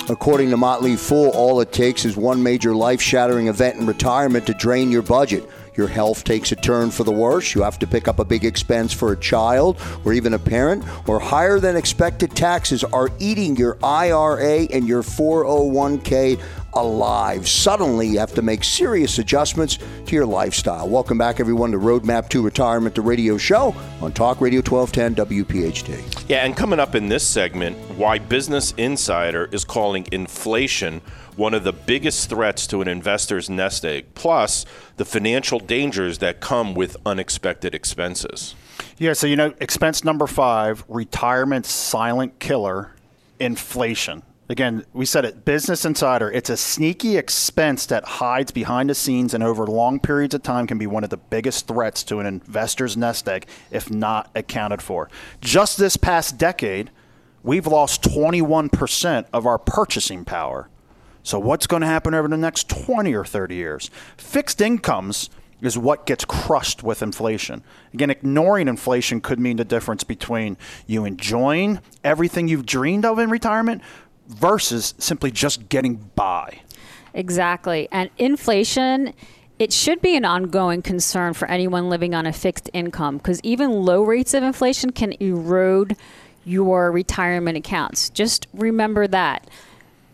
According 0.08 0.50
to 0.50 0.56
Motley 0.56 0.96
Fool, 0.96 1.30
all 1.30 1.60
it 1.60 1.72
takes 1.72 2.04
is 2.04 2.16
one 2.16 2.42
major 2.42 2.74
life 2.74 3.00
shattering 3.00 3.46
event 3.46 3.78
in 3.78 3.86
retirement 3.86 4.46
to 4.46 4.54
drain 4.54 4.90
your 4.90 5.02
budget. 5.02 5.48
Your 5.76 5.86
health 5.86 6.24
takes 6.24 6.52
a 6.52 6.56
turn 6.56 6.90
for 6.90 7.04
the 7.04 7.12
worse. 7.12 7.54
You 7.54 7.62
have 7.62 7.78
to 7.78 7.86
pick 7.86 8.08
up 8.08 8.18
a 8.18 8.24
big 8.24 8.44
expense 8.44 8.92
for 8.92 9.12
a 9.12 9.16
child 9.16 9.80
or 10.04 10.12
even 10.12 10.34
a 10.34 10.38
parent, 10.38 10.84
or 11.08 11.18
higher 11.18 11.60
than 11.60 11.76
expected 11.76 12.34
taxes 12.34 12.84
are 12.84 13.10
eating 13.20 13.56
your 13.56 13.78
IRA 13.82 14.66
and 14.70 14.86
your 14.86 15.02
401k 15.02 16.38
alive. 16.74 17.48
Suddenly, 17.48 18.08
you 18.08 18.18
have 18.18 18.34
to 18.34 18.42
make 18.42 18.64
serious 18.64 19.18
adjustments 19.18 19.78
to 20.06 20.14
your 20.14 20.26
lifestyle. 20.26 20.88
Welcome 20.88 21.18
back, 21.18 21.40
everyone, 21.40 21.72
to 21.72 21.78
Roadmap 21.78 22.28
to 22.30 22.42
Retirement, 22.42 22.94
the 22.94 23.00
radio 23.00 23.36
show 23.36 23.74
on 24.00 24.12
Talk 24.12 24.40
Radio 24.40 24.60
1210 24.60 25.26
WPHT. 25.26 26.28
Yeah, 26.28 26.44
and 26.44 26.56
coming 26.56 26.80
up 26.80 26.94
in 26.94 27.08
this 27.08 27.26
segment, 27.26 27.76
why 27.96 28.18
Business 28.18 28.72
Insider 28.76 29.48
is 29.52 29.64
calling 29.64 30.06
inflation 30.12 31.00
one 31.36 31.54
of 31.54 31.64
the 31.64 31.72
biggest 31.72 32.28
threats 32.28 32.66
to 32.66 32.82
an 32.82 32.88
investor's 32.88 33.48
nest 33.48 33.84
egg, 33.84 34.14
plus 34.14 34.66
the 34.96 35.04
financial 35.04 35.58
dangers 35.58 36.18
that 36.18 36.40
come 36.40 36.74
with 36.74 36.96
unexpected 37.06 37.74
expenses. 37.74 38.54
Yeah, 38.98 39.14
so 39.14 39.26
you 39.26 39.36
know, 39.36 39.54
expense 39.60 40.04
number 40.04 40.26
five, 40.26 40.84
retirement 40.88 41.66
silent 41.66 42.38
killer, 42.38 42.92
inflation. 43.40 44.22
Again, 44.52 44.84
we 44.92 45.06
said 45.06 45.24
it, 45.24 45.46
Business 45.46 45.86
Insider, 45.86 46.30
it's 46.30 46.50
a 46.50 46.58
sneaky 46.58 47.16
expense 47.16 47.86
that 47.86 48.04
hides 48.04 48.52
behind 48.52 48.90
the 48.90 48.94
scenes 48.94 49.32
and 49.32 49.42
over 49.42 49.66
long 49.66 49.98
periods 49.98 50.34
of 50.34 50.42
time 50.42 50.66
can 50.66 50.76
be 50.76 50.86
one 50.86 51.04
of 51.04 51.08
the 51.08 51.16
biggest 51.16 51.66
threats 51.66 52.04
to 52.04 52.18
an 52.18 52.26
investor's 52.26 52.94
nest 52.94 53.26
egg 53.30 53.46
if 53.70 53.90
not 53.90 54.30
accounted 54.34 54.82
for. 54.82 55.08
Just 55.40 55.78
this 55.78 55.96
past 55.96 56.36
decade, 56.36 56.90
we've 57.42 57.66
lost 57.66 58.02
21% 58.02 59.24
of 59.32 59.46
our 59.46 59.56
purchasing 59.56 60.22
power. 60.22 60.68
So, 61.22 61.38
what's 61.38 61.66
going 61.66 61.80
to 61.80 61.86
happen 61.86 62.12
over 62.12 62.28
the 62.28 62.36
next 62.36 62.68
20 62.68 63.14
or 63.14 63.24
30 63.24 63.54
years? 63.54 63.90
Fixed 64.18 64.60
incomes 64.60 65.30
is 65.62 65.78
what 65.78 66.04
gets 66.04 66.24
crushed 66.24 66.82
with 66.82 67.02
inflation. 67.02 67.62
Again, 67.94 68.10
ignoring 68.10 68.68
inflation 68.68 69.20
could 69.20 69.38
mean 69.38 69.56
the 69.56 69.64
difference 69.64 70.04
between 70.04 70.58
you 70.86 71.04
enjoying 71.04 71.80
everything 72.04 72.48
you've 72.48 72.66
dreamed 72.66 73.04
of 73.04 73.18
in 73.20 73.30
retirement 73.30 73.80
versus 74.28 74.94
simply 74.98 75.30
just 75.30 75.68
getting 75.68 75.96
by. 76.14 76.60
Exactly. 77.14 77.88
And 77.92 78.10
inflation, 78.18 79.12
it 79.58 79.72
should 79.72 80.00
be 80.00 80.16
an 80.16 80.24
ongoing 80.24 80.82
concern 80.82 81.34
for 81.34 81.48
anyone 81.48 81.88
living 81.88 82.14
on 82.14 82.26
a 82.26 82.32
fixed 82.32 82.70
income 82.72 83.18
because 83.18 83.40
even 83.42 83.70
low 83.70 84.02
rates 84.02 84.34
of 84.34 84.42
inflation 84.42 84.90
can 84.90 85.12
erode 85.20 85.96
your 86.44 86.90
retirement 86.90 87.56
accounts. 87.56 88.10
Just 88.10 88.46
remember 88.52 89.06
that 89.06 89.48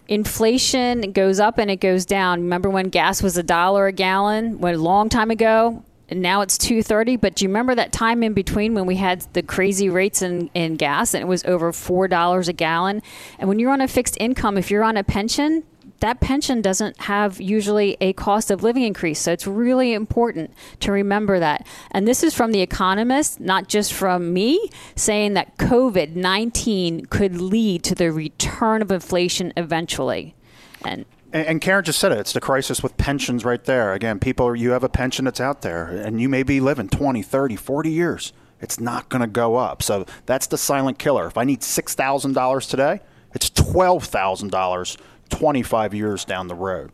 inflation 0.09 1.13
goes 1.13 1.39
up 1.39 1.59
and 1.59 1.71
it 1.71 1.81
goes 1.81 2.05
down. 2.05 2.43
Remember 2.43 2.69
when 2.69 2.89
gas 2.89 3.23
was 3.23 3.37
a 3.37 3.43
dollar 3.43 3.87
a 3.87 3.93
gallon? 3.93 4.59
When 4.59 4.75
a 4.75 4.79
long 4.79 5.09
time 5.09 5.31
ago, 5.31 5.85
and 6.09 6.21
now 6.21 6.41
it's 6.41 6.59
230 6.59 7.17
but 7.17 7.35
do 7.35 7.45
you 7.45 7.49
remember 7.49 7.75
that 7.75 7.93
time 7.93 8.23
in 8.23 8.33
between 8.33 8.75
when 8.75 8.87
we 8.87 8.97
had 8.97 9.21
the 9.33 9.43
crazy 9.43 9.89
rates 9.89 10.23
in, 10.23 10.51
in 10.55 10.77
gas 10.77 11.15
and 11.15 11.23
it 11.23 11.27
was 11.27 11.45
over 11.45 11.73
$4 11.73 12.49
a 12.49 12.53
gallon 12.53 13.03
and 13.39 13.49
when 13.49 13.59
you're 13.59 13.73
on 13.73 13.81
a 13.81 13.89
fixed 13.89 14.17
income 14.21 14.57
if 14.57 14.71
you're 14.71 14.85
on 14.85 14.97
a 14.97 15.05
pension 15.05 15.65
that 16.01 16.21
pension 16.21 16.63
doesn't 16.63 17.01
have 17.03 17.41
usually 17.41 17.97
a 18.01 18.13
cost 18.13 18.51
of 18.51 18.63
living 18.63 18.85
increase. 18.85 19.19
So 19.19 19.33
it's 19.33 19.47
really 19.47 19.95
important 19.95 20.53
to 20.81 20.93
remember 20.93 21.41
that. 21.41 21.67
And 21.91 22.07
this 22.07 22.23
is 22.23 22.35
from 22.35 22.53
The 22.53 22.61
Economist, 22.61 23.41
not 23.41 23.69
just 23.69 23.93
from 23.93 24.33
me, 24.33 24.71
saying 24.95 25.35
that 25.35 25.57
COVID 25.57 26.15
19 26.15 27.07
could 27.07 27.41
lead 27.41 27.83
to 27.85 27.95
the 27.95 28.13
return 28.13 28.83
of 28.83 28.91
inflation 28.91 29.53
eventually. 29.57 30.35
And 30.85 31.05
and, 31.33 31.61
Karen 31.61 31.85
just 31.85 31.99
said 31.99 32.13
it. 32.13 32.19
It's 32.19 32.33
the 32.33 32.41
crisis 32.41 32.83
with 32.83 32.97
pensions 32.97 33.45
right 33.45 33.63
there. 33.65 33.93
Again, 33.93 34.19
people, 34.19 34.55
you 34.57 34.71
have 34.71 34.85
a 34.85 34.89
pension 34.89 35.25
that's 35.25 35.41
out 35.41 35.63
there, 35.63 35.87
and 35.87 36.21
you 36.21 36.29
may 36.29 36.43
be 36.43 36.61
living 36.61 36.89
20, 36.89 37.23
30, 37.23 37.57
40 37.57 37.91
years. 37.91 38.33
It's 38.61 38.81
not 38.81 39.09
going 39.09 39.21
to 39.21 39.29
go 39.29 39.57
up. 39.57 39.83
So 39.83 40.07
that's 40.27 40.47
the 40.47 40.59
silent 40.59 40.99
killer. 40.99 41.27
If 41.27 41.39
I 41.39 41.45
need 41.45 41.61
$6,000 41.61 42.71
today, 42.71 43.01
it's 43.35 43.51
$12,000 43.51 44.97
25 45.29 45.95
years 45.95 46.25
down 46.25 46.49
the 46.49 46.55
road. 46.55 46.91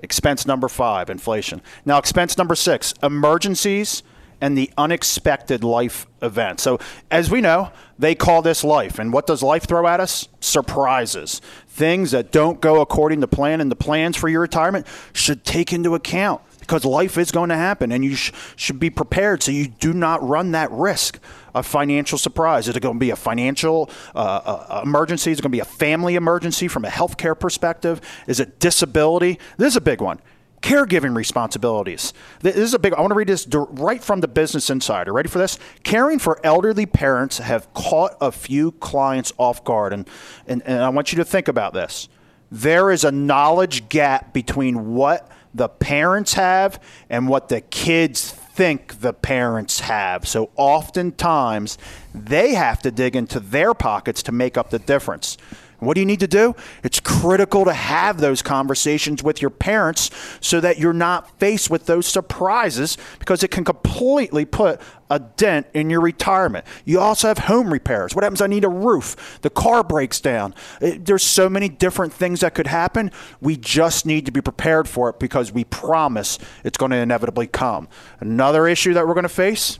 Expense 0.00 0.46
number 0.46 0.68
five, 0.68 1.10
inflation. 1.10 1.62
Now, 1.84 1.98
expense 1.98 2.36
number 2.36 2.54
six, 2.54 2.94
emergencies 3.02 4.02
and 4.40 4.58
the 4.58 4.70
unexpected 4.76 5.64
life 5.64 6.06
event. 6.20 6.60
So, 6.60 6.78
as 7.10 7.30
we 7.30 7.40
know, 7.40 7.70
they 7.98 8.14
call 8.14 8.42
this 8.42 8.64
life. 8.64 8.98
And 8.98 9.12
what 9.12 9.26
does 9.26 9.42
life 9.42 9.66
throw 9.66 9.86
at 9.86 10.00
us? 10.00 10.28
Surprises. 10.40 11.40
Things 11.74 12.12
that 12.12 12.30
don't 12.30 12.60
go 12.60 12.80
according 12.80 13.20
to 13.22 13.26
plan, 13.26 13.60
and 13.60 13.68
the 13.68 13.74
plans 13.74 14.16
for 14.16 14.28
your 14.28 14.42
retirement 14.42 14.86
should 15.12 15.42
take 15.42 15.72
into 15.72 15.96
account 15.96 16.40
because 16.60 16.84
life 16.84 17.18
is 17.18 17.32
going 17.32 17.48
to 17.48 17.56
happen 17.56 17.90
and 17.90 18.04
you 18.04 18.14
sh- 18.14 18.30
should 18.54 18.78
be 18.78 18.90
prepared 18.90 19.42
so 19.42 19.50
you 19.50 19.66
do 19.66 19.92
not 19.92 20.22
run 20.22 20.52
that 20.52 20.70
risk 20.70 21.18
a 21.52 21.64
financial 21.64 22.16
surprise? 22.16 22.68
Is 22.68 22.76
it 22.76 22.80
going 22.80 22.94
to 22.94 23.00
be 23.00 23.10
a 23.10 23.16
financial 23.16 23.90
uh, 24.14 24.18
uh, 24.18 24.82
emergency? 24.84 25.32
Is 25.32 25.40
it 25.40 25.42
going 25.42 25.50
to 25.50 25.56
be 25.56 25.60
a 25.60 25.64
family 25.64 26.14
emergency 26.14 26.68
from 26.68 26.84
a 26.84 26.88
healthcare 26.88 27.36
perspective? 27.36 28.00
Is 28.28 28.38
it 28.38 28.60
disability? 28.60 29.40
This 29.56 29.72
is 29.72 29.76
a 29.76 29.80
big 29.80 30.00
one. 30.00 30.20
Caregiving 30.64 31.14
responsibilities. 31.14 32.14
This 32.40 32.56
is 32.56 32.72
a 32.72 32.78
big. 32.78 32.94
I 32.94 33.00
want 33.02 33.10
to 33.10 33.14
read 33.14 33.28
this 33.28 33.46
right 33.52 34.02
from 34.02 34.22
the 34.22 34.28
Business 34.28 34.70
Insider. 34.70 35.12
Ready 35.12 35.28
for 35.28 35.36
this? 35.36 35.58
Caring 35.82 36.18
for 36.18 36.40
elderly 36.42 36.86
parents 36.86 37.36
have 37.36 37.70
caught 37.74 38.16
a 38.18 38.32
few 38.32 38.72
clients 38.72 39.30
off 39.36 39.62
guard, 39.62 39.92
and, 39.92 40.08
and, 40.46 40.62
and 40.64 40.82
I 40.82 40.88
want 40.88 41.12
you 41.12 41.18
to 41.18 41.24
think 41.24 41.48
about 41.48 41.74
this. 41.74 42.08
There 42.50 42.90
is 42.90 43.04
a 43.04 43.12
knowledge 43.12 43.90
gap 43.90 44.32
between 44.32 44.94
what 44.94 45.30
the 45.52 45.68
parents 45.68 46.32
have 46.32 46.82
and 47.10 47.28
what 47.28 47.50
the 47.50 47.60
kids 47.60 48.32
think 48.32 49.00
the 49.00 49.12
parents 49.12 49.80
have. 49.80 50.26
So 50.26 50.48
oftentimes 50.56 51.76
they 52.14 52.54
have 52.54 52.80
to 52.82 52.90
dig 52.90 53.16
into 53.16 53.38
their 53.38 53.74
pockets 53.74 54.22
to 54.22 54.32
make 54.32 54.56
up 54.56 54.70
the 54.70 54.78
difference. 54.78 55.36
What 55.78 55.94
do 55.94 56.00
you 56.00 56.06
need 56.06 56.20
to 56.20 56.26
do? 56.26 56.54
It's 56.82 57.00
critical 57.00 57.64
to 57.64 57.72
have 57.72 58.20
those 58.20 58.42
conversations 58.42 59.22
with 59.22 59.42
your 59.42 59.50
parents 59.50 60.10
so 60.40 60.60
that 60.60 60.78
you're 60.78 60.92
not 60.92 61.38
faced 61.38 61.70
with 61.70 61.86
those 61.86 62.06
surprises 62.06 62.96
because 63.18 63.42
it 63.42 63.50
can 63.50 63.64
completely 63.64 64.44
put 64.44 64.80
a 65.10 65.18
dent 65.18 65.66
in 65.74 65.90
your 65.90 66.00
retirement. 66.00 66.64
You 66.84 67.00
also 67.00 67.28
have 67.28 67.38
home 67.38 67.72
repairs. 67.72 68.14
What 68.14 68.24
happens? 68.24 68.40
I 68.40 68.46
need 68.46 68.64
a 68.64 68.68
roof. 68.68 69.38
The 69.42 69.50
car 69.50 69.84
breaks 69.84 70.20
down. 70.20 70.54
It, 70.80 71.04
there's 71.04 71.22
so 71.22 71.48
many 71.48 71.68
different 71.68 72.12
things 72.12 72.40
that 72.40 72.54
could 72.54 72.66
happen. 72.66 73.10
We 73.40 73.56
just 73.56 74.06
need 74.06 74.26
to 74.26 74.32
be 74.32 74.40
prepared 74.40 74.88
for 74.88 75.10
it 75.10 75.18
because 75.18 75.52
we 75.52 75.64
promise 75.64 76.38
it's 76.64 76.78
going 76.78 76.90
to 76.90 76.96
inevitably 76.96 77.46
come. 77.46 77.88
Another 78.20 78.66
issue 78.66 78.94
that 78.94 79.06
we're 79.06 79.14
going 79.14 79.24
to 79.24 79.28
face. 79.28 79.78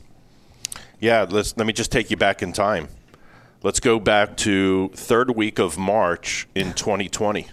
Yeah, 1.01 1.27
let's, 1.29 1.57
let 1.57 1.67
me 1.67 1.73
just 1.73 1.91
take 1.91 2.11
you 2.11 2.17
back 2.17 2.43
in 2.43 2.53
time. 2.53 2.89
Let's 3.65 3.81
go 3.81 3.99
back 3.99 4.37
to 4.37 4.91
third 4.93 5.35
week 5.35 5.59
of 5.59 5.79
March 5.79 6.47
in 6.55 6.75
2020. 6.75 7.47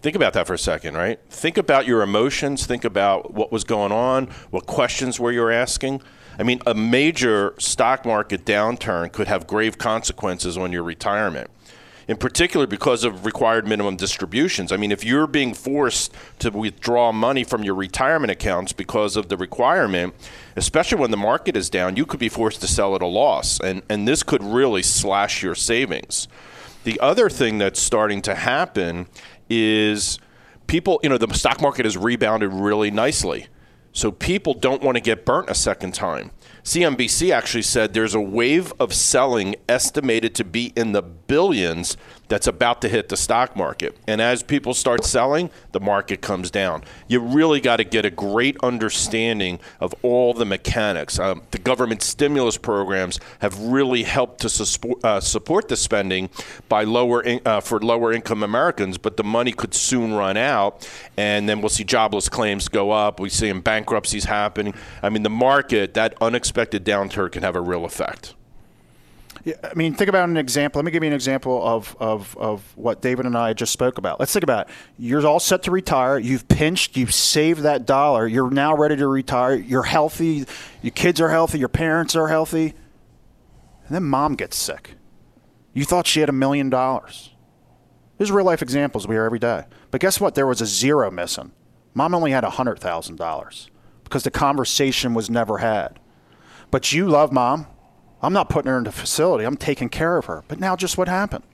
Think 0.00 0.14
about 0.14 0.34
that 0.34 0.46
for 0.46 0.52
a 0.52 0.58
second, 0.58 0.94
right? 0.98 1.18
Think 1.30 1.56
about 1.56 1.86
your 1.86 2.02
emotions. 2.02 2.66
Think 2.66 2.84
about 2.84 3.32
what 3.32 3.50
was 3.50 3.64
going 3.64 3.90
on, 3.90 4.26
what 4.50 4.66
questions 4.66 5.18
were 5.18 5.32
you 5.32 5.48
asking. 5.48 6.02
I 6.38 6.42
mean, 6.42 6.60
a 6.66 6.74
major 6.74 7.54
stock 7.56 8.04
market 8.04 8.44
downturn 8.44 9.10
could 9.10 9.28
have 9.28 9.46
grave 9.46 9.78
consequences 9.78 10.58
on 10.58 10.72
your 10.72 10.82
retirement 10.82 11.50
in 12.08 12.16
particular 12.16 12.66
because 12.66 13.04
of 13.04 13.26
required 13.26 13.66
minimum 13.66 13.96
distributions. 13.96 14.70
I 14.72 14.76
mean, 14.76 14.92
if 14.92 15.04
you're 15.04 15.26
being 15.26 15.54
forced 15.54 16.14
to 16.38 16.50
withdraw 16.50 17.12
money 17.12 17.42
from 17.42 17.64
your 17.64 17.74
retirement 17.74 18.30
accounts 18.30 18.72
because 18.72 19.16
of 19.16 19.28
the 19.28 19.36
requirement, 19.36 20.14
especially 20.54 20.98
when 20.98 21.10
the 21.10 21.16
market 21.16 21.56
is 21.56 21.68
down, 21.68 21.96
you 21.96 22.06
could 22.06 22.20
be 22.20 22.28
forced 22.28 22.60
to 22.60 22.68
sell 22.68 22.94
at 22.94 23.02
a 23.02 23.06
loss. 23.06 23.60
And, 23.60 23.82
and 23.88 24.06
this 24.06 24.22
could 24.22 24.42
really 24.42 24.82
slash 24.82 25.42
your 25.42 25.54
savings. 25.54 26.28
The 26.84 27.00
other 27.00 27.28
thing 27.28 27.58
that's 27.58 27.80
starting 27.80 28.22
to 28.22 28.36
happen 28.36 29.08
is 29.50 30.20
people, 30.68 31.00
you 31.02 31.08
know, 31.08 31.18
the 31.18 31.32
stock 31.34 31.60
market 31.60 31.84
has 31.84 31.96
rebounded 31.96 32.52
really 32.52 32.90
nicely. 32.92 33.48
So 33.92 34.12
people 34.12 34.52
don't 34.52 34.82
want 34.82 34.96
to 34.96 35.00
get 35.00 35.24
burnt 35.24 35.48
a 35.48 35.54
second 35.54 35.94
time. 35.94 36.30
CNBC 36.62 37.30
actually 37.32 37.62
said 37.62 37.94
there's 37.94 38.14
a 38.14 38.20
wave 38.20 38.72
of 38.78 38.92
selling 38.92 39.56
estimated 39.68 40.34
to 40.34 40.44
be 40.44 40.72
in 40.76 40.92
the 40.92 41.00
billions 41.26 41.96
that's 42.28 42.46
about 42.46 42.80
to 42.82 42.88
hit 42.88 43.08
the 43.08 43.16
stock 43.16 43.56
market. 43.56 43.96
And 44.06 44.20
as 44.20 44.42
people 44.42 44.74
start 44.74 45.04
selling, 45.04 45.50
the 45.72 45.80
market 45.80 46.20
comes 46.20 46.50
down. 46.50 46.82
You 47.06 47.20
really 47.20 47.60
got 47.60 47.76
to 47.76 47.84
get 47.84 48.04
a 48.04 48.10
great 48.10 48.56
understanding 48.62 49.60
of 49.80 49.94
all 50.02 50.34
the 50.34 50.44
mechanics. 50.44 51.18
Um, 51.18 51.42
the 51.50 51.58
government 51.58 52.02
stimulus 52.02 52.56
programs 52.56 53.20
have 53.40 53.58
really 53.60 54.02
helped 54.02 54.40
to 54.40 54.48
support, 54.48 55.04
uh, 55.04 55.20
support 55.20 55.68
the 55.68 55.76
spending 55.76 56.30
by 56.68 56.84
lower 56.84 57.22
in, 57.22 57.40
uh, 57.46 57.60
for 57.60 57.78
lower 57.80 58.12
income 58.12 58.42
Americans, 58.42 58.98
but 58.98 59.16
the 59.16 59.24
money 59.24 59.52
could 59.52 59.74
soon 59.74 60.14
run 60.14 60.36
out, 60.36 60.88
and 61.16 61.48
then 61.48 61.60
we'll 61.60 61.68
see 61.68 61.84
jobless 61.84 62.28
claims 62.28 62.68
go 62.68 62.90
up. 62.90 63.20
We 63.20 63.28
see 63.28 63.52
bankruptcies 63.52 64.24
happening. 64.24 64.74
I 65.02 65.10
mean, 65.10 65.22
the 65.22 65.30
market 65.30 65.94
that 65.94 66.14
unexpected 66.20 66.84
downturn 66.84 67.30
can 67.30 67.42
have 67.42 67.56
a 67.56 67.60
real 67.60 67.84
effect. 67.84 68.34
I 69.46 69.74
mean, 69.74 69.94
think 69.94 70.08
about 70.08 70.28
an 70.28 70.36
example. 70.36 70.80
Let 70.80 70.86
me 70.86 70.90
give 70.90 71.04
you 71.04 71.08
an 71.08 71.14
example 71.14 71.64
of, 71.64 71.96
of, 72.00 72.36
of 72.36 72.76
what 72.76 73.00
David 73.00 73.26
and 73.26 73.38
I 73.38 73.52
just 73.52 73.72
spoke 73.72 73.96
about. 73.96 74.18
Let's 74.18 74.32
think 74.32 74.42
about 74.42 74.66
it. 74.68 74.74
You're 74.98 75.24
all 75.24 75.38
set 75.38 75.62
to 75.64 75.70
retire. 75.70 76.18
You've 76.18 76.48
pinched. 76.48 76.96
You've 76.96 77.14
saved 77.14 77.60
that 77.60 77.86
dollar. 77.86 78.26
You're 78.26 78.50
now 78.50 78.74
ready 78.74 78.96
to 78.96 79.06
retire. 79.06 79.54
You're 79.54 79.84
healthy. 79.84 80.46
Your 80.82 80.90
kids 80.90 81.20
are 81.20 81.28
healthy. 81.28 81.60
Your 81.60 81.68
parents 81.68 82.16
are 82.16 82.26
healthy. 82.26 82.74
And 83.86 83.94
then 83.94 84.02
mom 84.02 84.34
gets 84.34 84.56
sick. 84.56 84.94
You 85.72 85.84
thought 85.84 86.08
she 86.08 86.20
had 86.20 86.28
a 86.28 86.32
million 86.32 86.68
dollars. 86.68 87.30
There's 88.18 88.32
real 88.32 88.46
life 88.46 88.62
examples 88.62 89.06
we 89.06 89.14
hear 89.14 89.24
every 89.24 89.38
day. 89.38 89.64
But 89.92 90.00
guess 90.00 90.20
what? 90.20 90.34
There 90.34 90.46
was 90.46 90.60
a 90.60 90.66
zero 90.66 91.10
missing. 91.10 91.52
Mom 91.94 92.14
only 92.14 92.32
had 92.32 92.42
$100,000 92.42 93.68
because 94.02 94.22
the 94.24 94.30
conversation 94.30 95.14
was 95.14 95.30
never 95.30 95.58
had. 95.58 96.00
But 96.70 96.92
you 96.92 97.06
love 97.08 97.32
mom. 97.32 97.68
I'm 98.22 98.32
not 98.32 98.48
putting 98.48 98.70
her 98.70 98.78
in 98.78 98.84
the 98.84 98.92
facility. 98.92 99.44
I'm 99.44 99.56
taking 99.56 99.88
care 99.88 100.16
of 100.16 100.24
her. 100.26 100.42
But 100.48 100.58
now, 100.58 100.76
just 100.76 100.96
what 100.96 101.08
happened? 101.08 101.44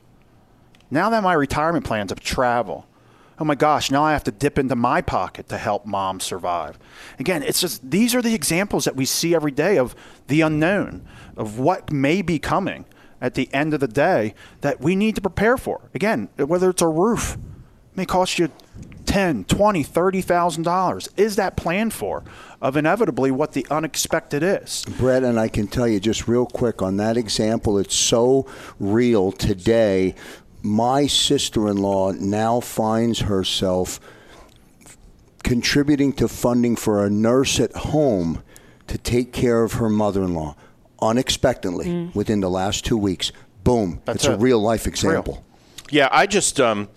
Now 0.91 1.11
that 1.11 1.23
my 1.23 1.33
retirement 1.33 1.85
plans 1.85 2.11
have 2.11 2.21
travel, 2.21 2.87
oh 3.39 3.45
my 3.45 3.55
gosh, 3.55 3.91
now 3.91 4.05
I 4.05 4.13
have 4.13 4.25
to 4.25 4.31
dip 4.31 4.59
into 4.59 4.77
my 4.77 5.01
pocket 5.01 5.49
to 5.49 5.59
help 5.59 5.87
mom 5.87 6.21
survive. 6.21 6.79
Again, 7.19 7.43
it's 7.43 7.61
just 7.61 7.91
these 7.91 8.15
are 8.15 8.23
the 8.23 8.35
examples 8.35 8.85
that 8.85 8.95
we 8.95 9.05
see 9.05 9.35
every 9.35 9.51
day 9.51 9.79
of 9.79 9.95
the 10.29 10.43
unknown, 10.43 11.07
of 11.37 11.59
what 11.59 11.91
may 11.91 12.23
be 12.23 12.39
coming 12.39 12.85
at 13.21 13.35
the 13.35 13.49
end 13.55 13.73
of 13.73 13.81
the 13.81 13.89
day 13.89 14.35
that 14.61 14.81
we 14.81 14.95
need 14.95 15.15
to 15.15 15.21
prepare 15.21 15.57
for. 15.57 15.89
Again, 15.95 16.29
whether 16.37 16.71
it's 16.71 16.83
a 16.83 16.89
roof, 16.89 17.39
may 17.97 18.05
cost 18.05 18.39
you 18.39 18.51
ten, 19.13 19.45
twenty, 19.45 19.83
thirty 19.83 20.23
thousand 20.23 20.63
dollars. 20.63 21.09
Is 21.19 21.37
that 21.37 21.55
planned 21.55 21.93
for? 21.93 22.25
Of 22.63 22.77
inevitably 22.77 23.31
what 23.31 23.53
the 23.53 23.67
unexpected 23.71 24.43
is. 24.43 24.87
Brett, 24.99 25.23
and 25.23 25.39
I 25.39 25.49
can 25.49 25.67
tell 25.67 25.87
you 25.87 26.01
just 26.01 26.27
real 26.27 26.47
quick 26.47 26.81
on 26.81 26.97
that 26.97 27.17
example, 27.17 27.79
it's 27.79 27.95
so 27.95 28.47
real 28.81 29.31
today. 29.31 30.15
My 30.63 31.07
sister 31.07 31.69
in 31.69 31.77
law 31.77 32.13
now 32.13 32.61
finds 32.61 33.21
herself 33.21 34.01
contributing 35.43 36.13
to 36.15 36.29
funding 36.29 36.77
for 36.77 37.05
a 37.05 37.11
nurse 37.11 37.61
at 37.61 37.75
home 37.75 38.43
to 38.87 38.97
take 38.97 39.33
care 39.33 39.63
of 39.65 39.75
her 39.75 39.91
mother 39.91 40.23
in 40.23 40.35
law 40.35 40.57
unexpectedly 41.01 41.87
mm. 41.87 42.15
within 42.15 42.41
the 42.41 42.49
last 42.49 42.85
two 42.85 42.97
weeks. 42.97 43.33
Boom. 43.65 44.01
That's 44.05 44.25
it's 44.25 44.27
a, 44.27 44.35
a 44.35 44.39
real 44.39 44.61
life 44.61 44.87
example. 44.87 45.35
Real. 45.35 45.45
Yeah, 45.91 46.09
I 46.11 46.27
just. 46.27 46.61
Um, 46.61 46.89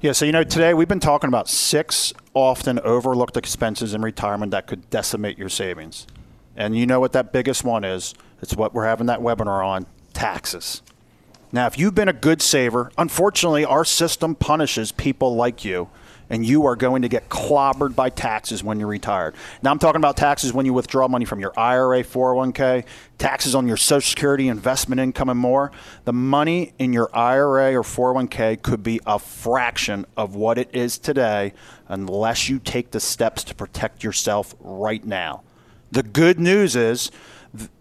Yeah, 0.02 0.12
so 0.12 0.26
you 0.26 0.32
know, 0.32 0.44
today 0.44 0.74
we've 0.74 0.88
been 0.88 1.00
talking 1.00 1.28
about 1.28 1.48
six 1.48 2.12
often 2.34 2.78
overlooked 2.80 3.36
expenses 3.36 3.94
in 3.94 4.02
retirement 4.02 4.52
that 4.52 4.66
could 4.66 4.90
decimate 4.90 5.38
your 5.38 5.48
savings. 5.48 6.06
And 6.56 6.76
you 6.76 6.86
know 6.86 7.00
what 7.00 7.12
that 7.12 7.32
biggest 7.32 7.64
one 7.64 7.84
is? 7.84 8.14
It's 8.42 8.54
what 8.54 8.74
we're 8.74 8.84
having 8.84 9.06
that 9.06 9.20
webinar 9.20 9.64
on 9.64 9.86
taxes. 10.12 10.82
Now, 11.52 11.66
if 11.66 11.78
you've 11.78 11.94
been 11.94 12.08
a 12.08 12.12
good 12.12 12.40
saver, 12.40 12.92
unfortunately, 12.96 13.64
our 13.64 13.84
system 13.84 14.36
punishes 14.36 14.92
people 14.92 15.34
like 15.34 15.64
you, 15.64 15.88
and 16.32 16.46
you 16.46 16.64
are 16.66 16.76
going 16.76 17.02
to 17.02 17.08
get 17.08 17.28
clobbered 17.28 17.96
by 17.96 18.08
taxes 18.08 18.62
when 18.62 18.78
you're 18.78 18.88
retired. 18.88 19.34
Now, 19.62 19.72
I'm 19.72 19.80
talking 19.80 19.98
about 19.98 20.16
taxes 20.16 20.52
when 20.52 20.64
you 20.64 20.72
withdraw 20.72 21.08
money 21.08 21.24
from 21.24 21.40
your 21.40 21.52
IRA, 21.58 22.04
401k, 22.04 22.84
taxes 23.18 23.56
on 23.56 23.66
your 23.66 23.76
Social 23.76 24.08
Security, 24.08 24.46
investment 24.46 25.00
income, 25.00 25.28
and 25.28 25.40
more. 25.40 25.72
The 26.04 26.12
money 26.12 26.72
in 26.78 26.92
your 26.92 27.10
IRA 27.12 27.74
or 27.74 27.82
401k 27.82 28.62
could 28.62 28.84
be 28.84 29.00
a 29.04 29.18
fraction 29.18 30.06
of 30.16 30.36
what 30.36 30.56
it 30.56 30.70
is 30.72 30.98
today 30.98 31.52
unless 31.88 32.48
you 32.48 32.60
take 32.60 32.92
the 32.92 33.00
steps 33.00 33.42
to 33.44 33.54
protect 33.56 34.04
yourself 34.04 34.54
right 34.60 35.04
now. 35.04 35.42
The 35.90 36.04
good 36.04 36.38
news 36.38 36.76
is, 36.76 37.10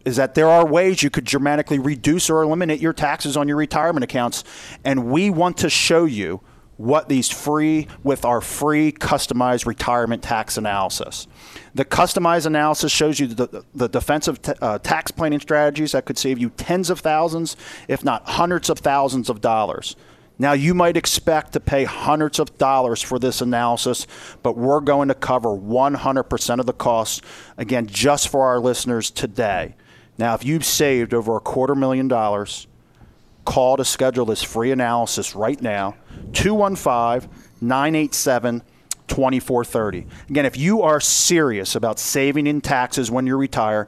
is 0.05 0.15
that 0.15 0.36
there 0.36 0.49
are 0.49 0.65
ways 0.65 1.03
you 1.03 1.09
could 1.09 1.26
dramatically 1.26 1.80
reduce 1.80 2.30
or 2.30 2.41
eliminate 2.41 2.80
your 2.80 2.93
taxes 2.93 3.38
on 3.38 3.47
your 3.47 3.57
retirement 3.57 4.03
accounts. 4.03 4.43
And 4.84 5.11
we 5.11 5.30
want 5.30 5.57
to 5.57 5.70
show 5.70 6.05
you 6.05 6.41
what 6.78 7.09
these 7.09 7.30
free 7.30 7.88
with 8.03 8.24
our 8.24 8.39
free 8.39 8.91
customized 8.91 9.65
retirement 9.65 10.24
tax 10.24 10.57
analysis. 10.57 11.28
The 11.76 11.84
customized 11.84 12.45
analysis 12.45 12.89
shows 12.89 13.20
you 13.20 13.28
the, 13.28 13.65
the 13.76 13.89
defensive 13.89 14.41
t- 14.41 14.53
uh, 14.61 14.80
tax 14.80 15.11
planning 15.11 15.41
strategies 15.41 15.91
that 15.91 16.05
could 16.05 16.17
save 16.17 16.39
you 16.39 16.51
tens 16.51 16.89
of 16.89 17.01
thousands, 17.01 17.57
if 17.89 18.05
not 18.05 18.26
hundreds 18.30 18.70
of 18.70 18.80
thousands 18.80 19.30
of 19.30 19.41
dollars. 19.41 19.97
Now, 20.41 20.53
you 20.53 20.73
might 20.73 20.95
expect 20.95 21.51
to 21.53 21.59
pay 21.59 21.83
hundreds 21.83 22.39
of 22.39 22.57
dollars 22.57 23.01
for 23.01 23.19
this 23.19 23.41
analysis, 23.41 24.07
but 24.41 24.55
we're 24.55 24.79
going 24.79 25.09
to 25.09 25.13
cover 25.13 25.49
100% 25.49 26.59
of 26.59 26.65
the 26.65 26.73
costs, 26.73 27.21
again, 27.57 27.87
just 27.87 28.29
for 28.29 28.45
our 28.45 28.59
listeners 28.59 29.11
today. 29.11 29.75
Now, 30.17 30.35
if 30.35 30.45
you've 30.45 30.65
saved 30.65 31.13
over 31.13 31.35
a 31.35 31.41
quarter 31.41 31.75
million 31.75 32.07
dollars, 32.07 32.67
call 33.43 33.77
to 33.77 33.85
schedule 33.85 34.25
this 34.25 34.41
free 34.41 34.71
analysis 34.71 35.35
right 35.35 35.61
now 35.61 35.95
215 36.33 37.29
987 37.61 38.61
2430. 39.07 40.05
Again, 40.29 40.45
if 40.45 40.55
you 40.55 40.83
are 40.83 41.01
serious 41.01 41.75
about 41.75 41.99
saving 41.99 42.47
in 42.47 42.61
taxes 42.61 43.09
when 43.11 43.27
you 43.27 43.35
retire, 43.35 43.87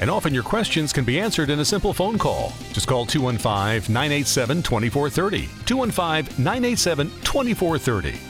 and 0.00 0.10
often 0.10 0.34
your 0.34 0.42
questions 0.42 0.92
can 0.92 1.04
be 1.04 1.20
answered 1.20 1.50
in 1.50 1.60
a 1.60 1.64
simple 1.64 1.92
phone 1.92 2.18
call. 2.18 2.52
Just 2.72 2.88
call 2.88 3.06
215 3.06 3.92
987 3.92 4.62
2430. 4.62 5.48
215 5.66 6.44
987 6.44 7.10
2430. 7.22 8.29